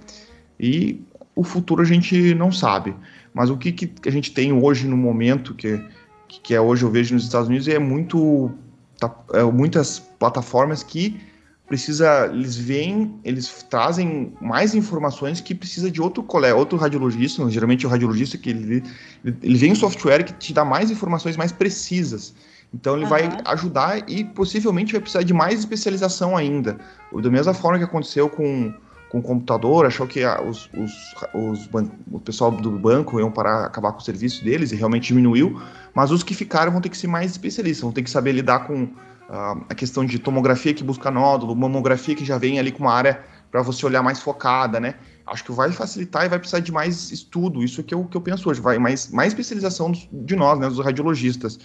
e 0.60 1.02
o 1.36 1.43
futuro 1.43 1.82
a 1.82 1.86
gente 1.86 2.34
não 2.36 2.52
sabe, 2.52 2.95
mas 3.34 3.50
o 3.50 3.58
que, 3.58 3.71
que 3.71 4.08
a 4.08 4.12
gente 4.12 4.32
tem 4.32 4.54
hoje 4.54 4.88
no 4.88 4.98
momento, 4.98 5.54
que, 5.54 5.82
que 6.28 6.54
é 6.54 6.62
hoje 6.62 6.84
eu 6.84 6.92
vejo 6.92 7.14
nos 7.14 7.24
Estados 7.24 7.48
Unidos, 7.48 7.68
é 7.68 7.80
muito, 7.80 8.52
tá, 9.00 9.14
é, 9.34 9.44
muitas 9.44 10.00
plataformas 10.00 10.84
que 10.84 11.20
precisa, 11.68 12.28
eles 12.32 12.56
vêm, 12.56 13.20
eles 13.24 13.66
trazem 13.70 14.34
mais 14.40 14.76
informações 14.76 15.42
que 15.42 15.56
precisa 15.56 15.90
de 15.90 16.02
outro 16.02 16.22
colega, 16.22 16.56
outro 16.56 16.78
radiologista, 16.78 17.50
geralmente 17.50 17.86
o 17.86 17.90
radiologista 17.90 18.38
que 18.38 18.52
ele, 18.52 18.84
ele 19.24 19.58
vem 19.58 19.72
um 19.72 19.76
software 19.76 20.24
que 20.24 20.34
te 20.34 20.54
dá 20.54 20.64
mais 20.64 20.92
informações 20.92 21.36
mais 21.36 21.52
precisas. 21.52 22.36
Então 22.74 22.96
ele 22.96 23.04
uhum. 23.04 23.10
vai 23.10 23.30
ajudar 23.46 24.10
e 24.10 24.24
possivelmente 24.24 24.92
vai 24.92 25.02
precisar 25.02 25.24
de 25.24 25.34
mais 25.34 25.60
especialização 25.60 26.36
ainda. 26.36 26.78
Da 27.22 27.30
mesma 27.30 27.54
forma 27.54 27.78
que 27.78 27.86
aconteceu 27.86 28.30
com, 28.30 28.74
com 29.10 29.20
o 29.20 29.22
computador, 29.22 29.86
achou 29.86 30.08
que 30.08 30.26
os, 30.26 30.70
os, 30.74 31.15
os 31.34 31.70
o 32.12 32.20
pessoal 32.20 32.52
do 32.52 32.72
banco 32.72 33.20
iam 33.20 33.32
parar, 33.32 33.65
acabar 33.65 33.91
com 33.91 34.00
o 34.00 34.02
serviço 34.02 34.44
deles 34.44 34.72
e 34.72 34.76
realmente 34.76 35.08
diminuiu, 35.08 35.62
mas 35.94 36.12
os 36.12 36.24
que 36.24 36.34
ficaram 36.34 36.72
vão 36.72 36.82
ter 36.82 36.89
que 36.89 36.98
ser 36.98 37.08
mais 37.08 37.32
especialistas, 37.32 37.82
vão 37.82 37.91
ter 37.91 38.04
que 38.04 38.10
saber 38.10 38.32
lidar 38.32 38.68
com 38.68 38.89
a 39.28 39.74
questão 39.74 40.06
de 40.06 40.20
tomografia 40.20 40.74
que 40.74 40.84
busca 40.84 41.10
nódulo, 41.10 41.56
mamografia 41.56 42.15
que 42.15 42.24
já 42.24 42.38
vem 42.38 42.60
ali 42.60 42.72
com 42.72 42.84
uma 42.84 42.94
área 42.94 43.24
para 43.52 43.62
você 43.62 43.86
olhar 43.86 44.04
mais 44.04 44.20
focada, 44.20 44.80
né? 44.80 44.96
Acho 45.26 45.44
que 45.44 45.52
vai 45.52 45.72
facilitar 45.72 46.26
e 46.26 46.30
vai 46.30 46.38
precisar 46.38 46.60
de 46.60 46.72
mais 46.72 47.12
estudo, 47.12 47.63
isso 47.63 47.82
é 47.82 47.84
que 47.84 47.94
eu, 47.94 48.06
que 48.06 48.15
eu 48.15 48.22
penso 48.22 48.50
hoje, 48.50 48.62
vai 48.62 48.78
mais, 48.78 49.10
mais 49.10 49.30
especialização 49.30 49.91
de 49.91 50.36
nós, 50.36 50.60
né, 50.60 50.68
dos 50.68 50.80
radiologistas. 50.80 51.58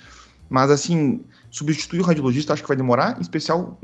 Mas, 0.49 0.71
assim, 0.71 1.21
substituir 1.51 2.01
o 2.01 2.05
radiologista 2.05 2.53
acho 2.53 2.63
que 2.63 2.69
vai 2.69 2.77
demorar, 2.77 3.19
em 3.19 3.21
especial, 3.21 3.79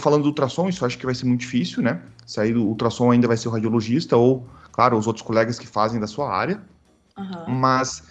falando 0.00 0.22
do 0.22 0.28
ultrassom, 0.28 0.68
isso 0.68 0.84
acho 0.84 0.96
que 0.96 1.04
vai 1.04 1.14
ser 1.14 1.26
muito 1.26 1.40
difícil, 1.40 1.82
né? 1.82 2.00
Sair 2.24 2.54
do 2.54 2.64
ultrassom 2.64 3.10
ainda 3.10 3.28
vai 3.28 3.36
ser 3.36 3.48
o 3.48 3.50
radiologista 3.50 4.16
ou, 4.16 4.46
claro, 4.72 4.96
os 4.96 5.06
outros 5.06 5.24
colegas 5.24 5.58
que 5.58 5.66
fazem 5.66 6.00
da 6.00 6.06
sua 6.06 6.34
área. 6.34 6.60
Uhum. 7.18 7.54
Mas 7.54 8.02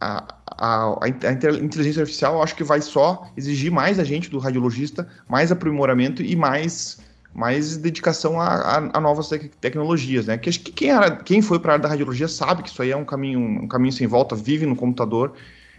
a, 0.00 0.24
a, 0.46 1.04
a, 1.04 1.08
inteligência 1.08 2.00
artificial 2.00 2.42
acho 2.42 2.56
que 2.56 2.64
vai 2.64 2.80
só 2.80 3.30
exigir 3.36 3.70
mais 3.70 3.98
a 3.98 4.04
gente 4.04 4.30
do 4.30 4.38
radiologista, 4.38 5.06
mais 5.28 5.52
aprimoramento 5.52 6.22
e 6.22 6.34
mais, 6.34 6.98
mais 7.34 7.76
dedicação 7.76 8.40
a, 8.40 8.54
a, 8.54 8.76
a 8.94 9.00
novas 9.00 9.28
tecnologias, 9.60 10.26
né? 10.26 10.38
Que 10.38 10.48
acho 10.48 10.60
que 10.60 10.72
quem, 10.72 10.90
era, 10.90 11.16
quem 11.16 11.42
foi 11.42 11.58
para 11.58 11.72
a 11.72 11.74
área 11.74 11.82
da 11.82 11.88
radiologia 11.90 12.26
sabe 12.26 12.62
que 12.62 12.70
isso 12.70 12.80
aí 12.80 12.90
é 12.90 12.96
um 12.96 13.04
caminho, 13.04 13.38
um 13.38 13.68
caminho 13.68 13.92
sem 13.92 14.06
volta, 14.06 14.34
vive 14.34 14.64
no 14.64 14.74
computador 14.74 15.34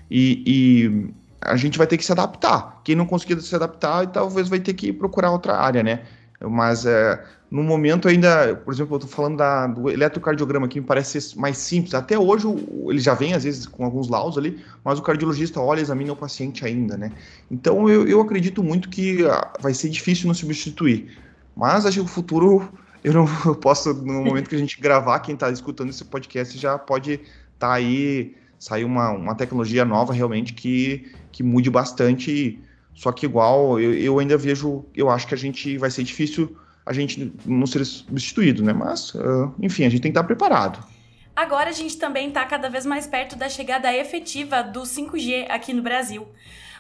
e, 0.09 0.43
e 0.45 1.13
a 1.45 1.55
gente 1.55 1.77
vai 1.77 1.87
ter 1.87 1.97
que 1.97 2.05
se 2.05 2.11
adaptar. 2.11 2.81
Quem 2.83 2.95
não 2.95 3.05
conseguir 3.05 3.39
se 3.41 3.55
adaptar, 3.55 4.07
talvez 4.07 4.47
vai 4.47 4.59
ter 4.59 4.73
que 4.73 4.91
procurar 4.91 5.31
outra 5.31 5.57
área, 5.57 5.83
né? 5.83 6.01
Mas 6.41 6.85
é, 6.85 7.23
no 7.49 7.63
momento 7.63 8.07
ainda, 8.07 8.55
por 8.55 8.73
exemplo, 8.73 8.95
eu 8.95 8.97
estou 8.97 9.11
falando 9.11 9.37
da, 9.37 9.67
do 9.67 9.89
eletrocardiograma 9.89 10.67
que 10.67 10.79
me 10.81 10.85
parece 10.85 11.21
ser 11.21 11.39
mais 11.39 11.57
simples. 11.57 11.93
Até 11.93 12.17
hoje 12.17 12.47
ele 12.89 12.99
já 12.99 13.13
vem, 13.13 13.33
às 13.33 13.43
vezes, 13.43 13.67
com 13.67 13.85
alguns 13.85 14.09
laudos 14.09 14.37
ali, 14.37 14.59
mas 14.83 14.97
o 14.97 15.03
cardiologista 15.03 15.61
olha 15.61 15.79
e 15.79 15.83
examina 15.83 16.11
o 16.11 16.15
paciente 16.15 16.65
ainda, 16.65 16.97
né? 16.97 17.11
Então 17.51 17.87
eu, 17.87 18.07
eu 18.07 18.19
acredito 18.19 18.63
muito 18.63 18.89
que 18.89 19.25
ah, 19.25 19.53
vai 19.59 19.73
ser 19.73 19.89
difícil 19.89 20.27
não 20.27 20.33
substituir. 20.33 21.17
Mas 21.55 21.85
acho 21.85 21.99
que 21.99 22.05
o 22.05 22.07
futuro, 22.07 22.67
eu 23.03 23.13
não 23.13 23.27
eu 23.45 23.55
posso, 23.55 23.93
no 23.93 24.23
momento 24.23 24.49
que 24.49 24.55
a 24.55 24.59
gente 24.59 24.81
gravar, 24.81 25.19
quem 25.19 25.35
está 25.35 25.51
escutando 25.51 25.89
esse 25.89 26.03
podcast 26.03 26.57
já 26.57 26.77
pode 26.77 27.13
estar 27.13 27.23
tá 27.59 27.73
aí, 27.73 28.35
sair 28.63 28.85
uma, 28.85 29.11
uma 29.11 29.35
tecnologia 29.35 29.83
nova 29.83 30.13
realmente 30.13 30.53
que, 30.53 31.11
que 31.33 31.43
mude 31.43 31.69
bastante. 31.69 32.57
Só 32.95 33.11
que 33.11 33.25
igual, 33.25 33.77
eu, 33.77 33.93
eu 33.93 34.19
ainda 34.19 34.37
vejo, 34.37 34.85
eu 34.95 35.09
acho 35.09 35.27
que 35.27 35.33
a 35.33 35.37
gente 35.37 35.77
vai 35.77 35.91
ser 35.91 36.03
difícil 36.03 36.55
a 36.85 36.93
gente 36.93 37.33
não 37.45 37.65
ser 37.65 37.83
substituído, 37.83 38.63
né? 38.63 38.71
Mas, 38.71 39.13
uh, 39.15 39.53
enfim, 39.61 39.85
a 39.85 39.89
gente 39.89 40.01
tem 40.01 40.11
que 40.11 40.17
estar 40.17 40.25
preparado. 40.25 40.79
Agora 41.35 41.71
a 41.71 41.73
gente 41.73 41.97
também 41.97 42.29
está 42.29 42.45
cada 42.45 42.69
vez 42.69 42.85
mais 42.85 43.05
perto 43.05 43.35
da 43.35 43.49
chegada 43.49 43.93
efetiva 43.93 44.63
do 44.63 44.83
5G 44.83 45.47
aqui 45.49 45.73
no 45.73 45.81
Brasil. 45.81 46.25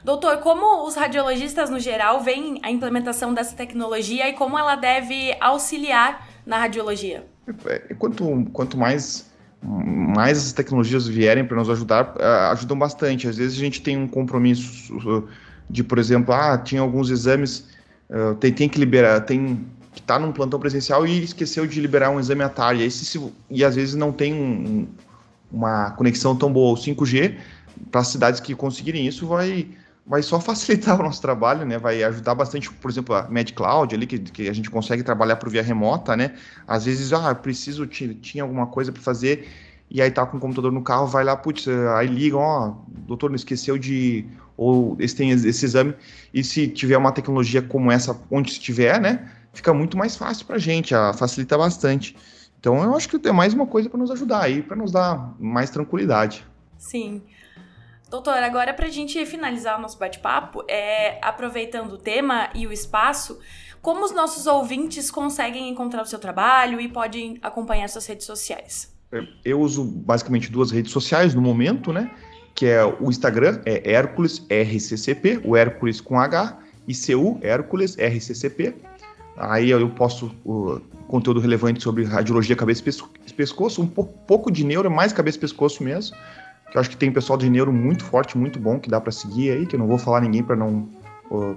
Doutor, 0.05 0.37
como 0.37 0.85
os 0.87 0.95
radiologistas 0.95 1.69
no 1.69 1.79
geral 1.79 2.21
veem 2.21 2.59
a 2.63 2.71
implementação 2.71 3.33
dessa 3.33 3.55
tecnologia 3.55 4.29
e 4.29 4.33
como 4.33 4.57
ela 4.57 4.75
deve 4.75 5.35
auxiliar 5.41 6.29
na 6.45 6.59
radiologia? 6.59 7.25
É, 7.65 7.93
quanto, 7.95 8.45
quanto 8.53 8.77
mais 8.77 9.32
mais 9.63 10.37
as 10.37 10.51
tecnologias 10.51 11.07
vierem 11.07 11.45
para 11.45 11.57
nos 11.57 11.69
ajudar, 11.69 12.15
ajudam 12.51 12.77
bastante. 12.77 13.27
Às 13.27 13.37
vezes 13.37 13.57
a 13.57 13.59
gente 13.59 13.81
tem 13.81 13.97
um 13.97 14.07
compromisso 14.07 15.27
de, 15.69 15.83
por 15.83 15.97
exemplo, 15.97 16.33
ah, 16.33 16.57
tinha 16.57 16.81
alguns 16.81 17.09
exames, 17.09 17.67
tem, 18.39 18.51
tem 18.51 18.69
que 18.69 18.77
liberar, 18.77 19.21
tem 19.21 19.65
que 19.93 20.01
está 20.01 20.17
num 20.17 20.31
plantão 20.31 20.59
presencial 20.59 21.05
e 21.05 21.23
esqueceu 21.23 21.67
de 21.67 21.79
liberar 21.79 22.09
um 22.09 22.19
exame 22.19 22.43
à 22.43 22.49
tarde. 22.49 22.85
E, 22.85 22.91
se, 22.91 23.21
e 23.49 23.63
às 23.63 23.75
vezes 23.75 23.95
não 23.95 24.11
tem 24.11 24.33
um, 24.33 24.87
uma 25.51 25.91
conexão 25.91 26.35
tão 26.35 26.51
boa 26.51 26.71
ao 26.71 26.75
5G, 26.75 27.37
para 27.91 28.01
as 28.01 28.07
cidades 28.07 28.39
que 28.39 28.55
conseguirem 28.55 29.05
isso, 29.05 29.27
vai, 29.27 29.67
vai 30.05 30.21
só 30.21 30.39
facilitar 30.39 30.99
o 30.99 31.03
nosso 31.03 31.21
trabalho, 31.21 31.65
né? 31.65 31.77
Vai 31.77 32.03
ajudar 32.03 32.35
bastante, 32.35 32.71
por 32.71 32.89
exemplo, 32.89 33.15
a 33.15 33.27
MedCloud 33.29 33.93
ali, 33.95 34.05
que, 34.05 34.19
que 34.19 34.49
a 34.49 34.53
gente 34.53 34.69
consegue 34.69 35.03
trabalhar 35.03 35.37
por 35.37 35.49
via 35.49 35.63
remota, 35.63 36.15
né? 36.15 36.35
Às 36.67 36.85
vezes, 36.85 37.13
ah, 37.13 37.33
preciso, 37.33 37.87
tinha 37.87 38.43
alguma 38.43 38.67
coisa 38.67 38.91
para 38.91 39.01
fazer, 39.01 39.47
e 39.89 40.01
aí 40.01 40.11
tá 40.11 40.25
com 40.25 40.37
o 40.37 40.39
computador 40.39 40.71
no 40.71 40.81
carro, 40.81 41.07
vai 41.07 41.23
lá, 41.23 41.35
putz, 41.35 41.67
aí 41.95 42.07
ligam, 42.07 42.39
ó, 42.39 42.75
doutor, 42.87 43.29
não 43.29 43.35
esqueceu 43.35 43.77
de, 43.77 44.25
ou 44.57 44.95
esse 44.99 45.15
tem 45.15 45.31
esse 45.31 45.65
exame, 45.65 45.93
e 46.33 46.43
se 46.43 46.67
tiver 46.67 46.97
uma 46.97 47.11
tecnologia 47.11 47.61
como 47.61 47.91
essa, 47.91 48.19
onde 48.29 48.51
estiver, 48.51 48.99
né? 48.99 49.29
Fica 49.53 49.73
muito 49.73 49.97
mais 49.97 50.15
fácil 50.15 50.47
gente, 50.57 50.95
a, 50.95 51.13
facilita 51.13 51.57
bastante. 51.57 52.15
Então 52.59 52.81
eu 52.81 52.95
acho 52.95 53.07
que 53.09 53.27
é 53.27 53.31
mais 53.31 53.53
uma 53.53 53.67
coisa 53.67 53.89
para 53.89 53.99
nos 53.99 54.09
ajudar 54.09 54.41
aí, 54.41 54.63
para 54.63 54.75
nos 54.75 54.91
dar 54.91 55.35
mais 55.39 55.69
tranquilidade. 55.69 56.45
Sim. 56.77 57.21
Doutor, 58.13 58.43
agora 58.43 58.75
para 58.75 58.85
a 58.85 58.91
gente 58.91 59.25
finalizar 59.25 59.79
o 59.79 59.81
nosso 59.81 59.97
bate-papo, 59.97 60.63
é, 60.67 61.17
aproveitando 61.19 61.93
o 61.93 61.97
tema 61.97 62.47
e 62.53 62.67
o 62.67 62.71
espaço, 62.71 63.39
como 63.81 64.05
os 64.05 64.11
nossos 64.13 64.45
ouvintes 64.45 65.09
conseguem 65.09 65.67
encontrar 65.67 66.03
o 66.03 66.05
seu 66.05 66.19
trabalho 66.19 66.79
e 66.79 66.87
podem 66.87 67.39
acompanhar 67.41 67.89
suas 67.89 68.05
redes 68.05 68.27
sociais? 68.27 68.93
É, 69.11 69.23
eu 69.43 69.59
uso 69.59 69.83
basicamente 69.83 70.51
duas 70.51 70.69
redes 70.69 70.91
sociais 70.91 71.33
no 71.33 71.41
momento, 71.41 71.91
né? 71.91 72.11
Que 72.53 72.67
é 72.67 72.85
o 72.85 73.09
Instagram, 73.09 73.59
é 73.65 73.93
Hércules 73.93 74.45
RCCP, 74.47 75.41
o 75.43 75.57
Hércules 75.57 75.99
com 75.99 76.19
H, 76.19 76.59
e 76.87 76.93
CU, 76.93 77.39
Hércules 77.41 77.97
RCCP. 77.97 78.75
Aí 79.35 79.71
eu 79.71 79.89
posto 79.89 80.29
conteúdo 81.07 81.39
relevante 81.39 81.81
sobre 81.81 82.03
radiologia 82.03 82.55
cabeça 82.55 82.83
e 83.25 83.33
pescoço, 83.33 83.81
um 83.81 83.87
pouco 83.87 84.51
de 84.51 84.63
neuro, 84.63 84.91
mais 84.91 85.11
cabeça 85.11 85.39
e 85.39 85.41
pescoço 85.41 85.83
mesmo 85.83 86.15
que 86.73 86.77
eu 86.77 86.81
acho 86.81 86.89
que 86.89 86.97
tem 86.97 87.11
pessoal 87.11 87.37
de 87.37 87.47
neuro 87.51 87.71
muito 87.71 88.03
forte, 88.03 88.35
muito 88.35 88.59
bom, 88.59 88.79
que 88.79 88.89
dá 88.89 88.99
para 88.99 89.11
seguir 89.11 89.51
aí, 89.51 89.67
que 89.67 89.75
eu 89.75 89.79
não 89.79 89.85
vou 89.85 89.99
falar 89.99 90.21
ninguém 90.21 90.41
para 90.41 90.55
não. 90.55 90.89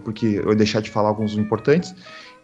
porque 0.04 0.42
eu 0.44 0.54
deixar 0.54 0.82
de 0.82 0.90
falar 0.90 1.08
alguns 1.08 1.32
importantes. 1.38 1.94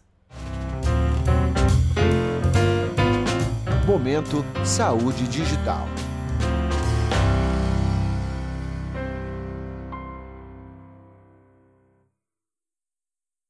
Momento 3.86 4.44
Saúde 4.62 5.26
Digital. 5.26 5.88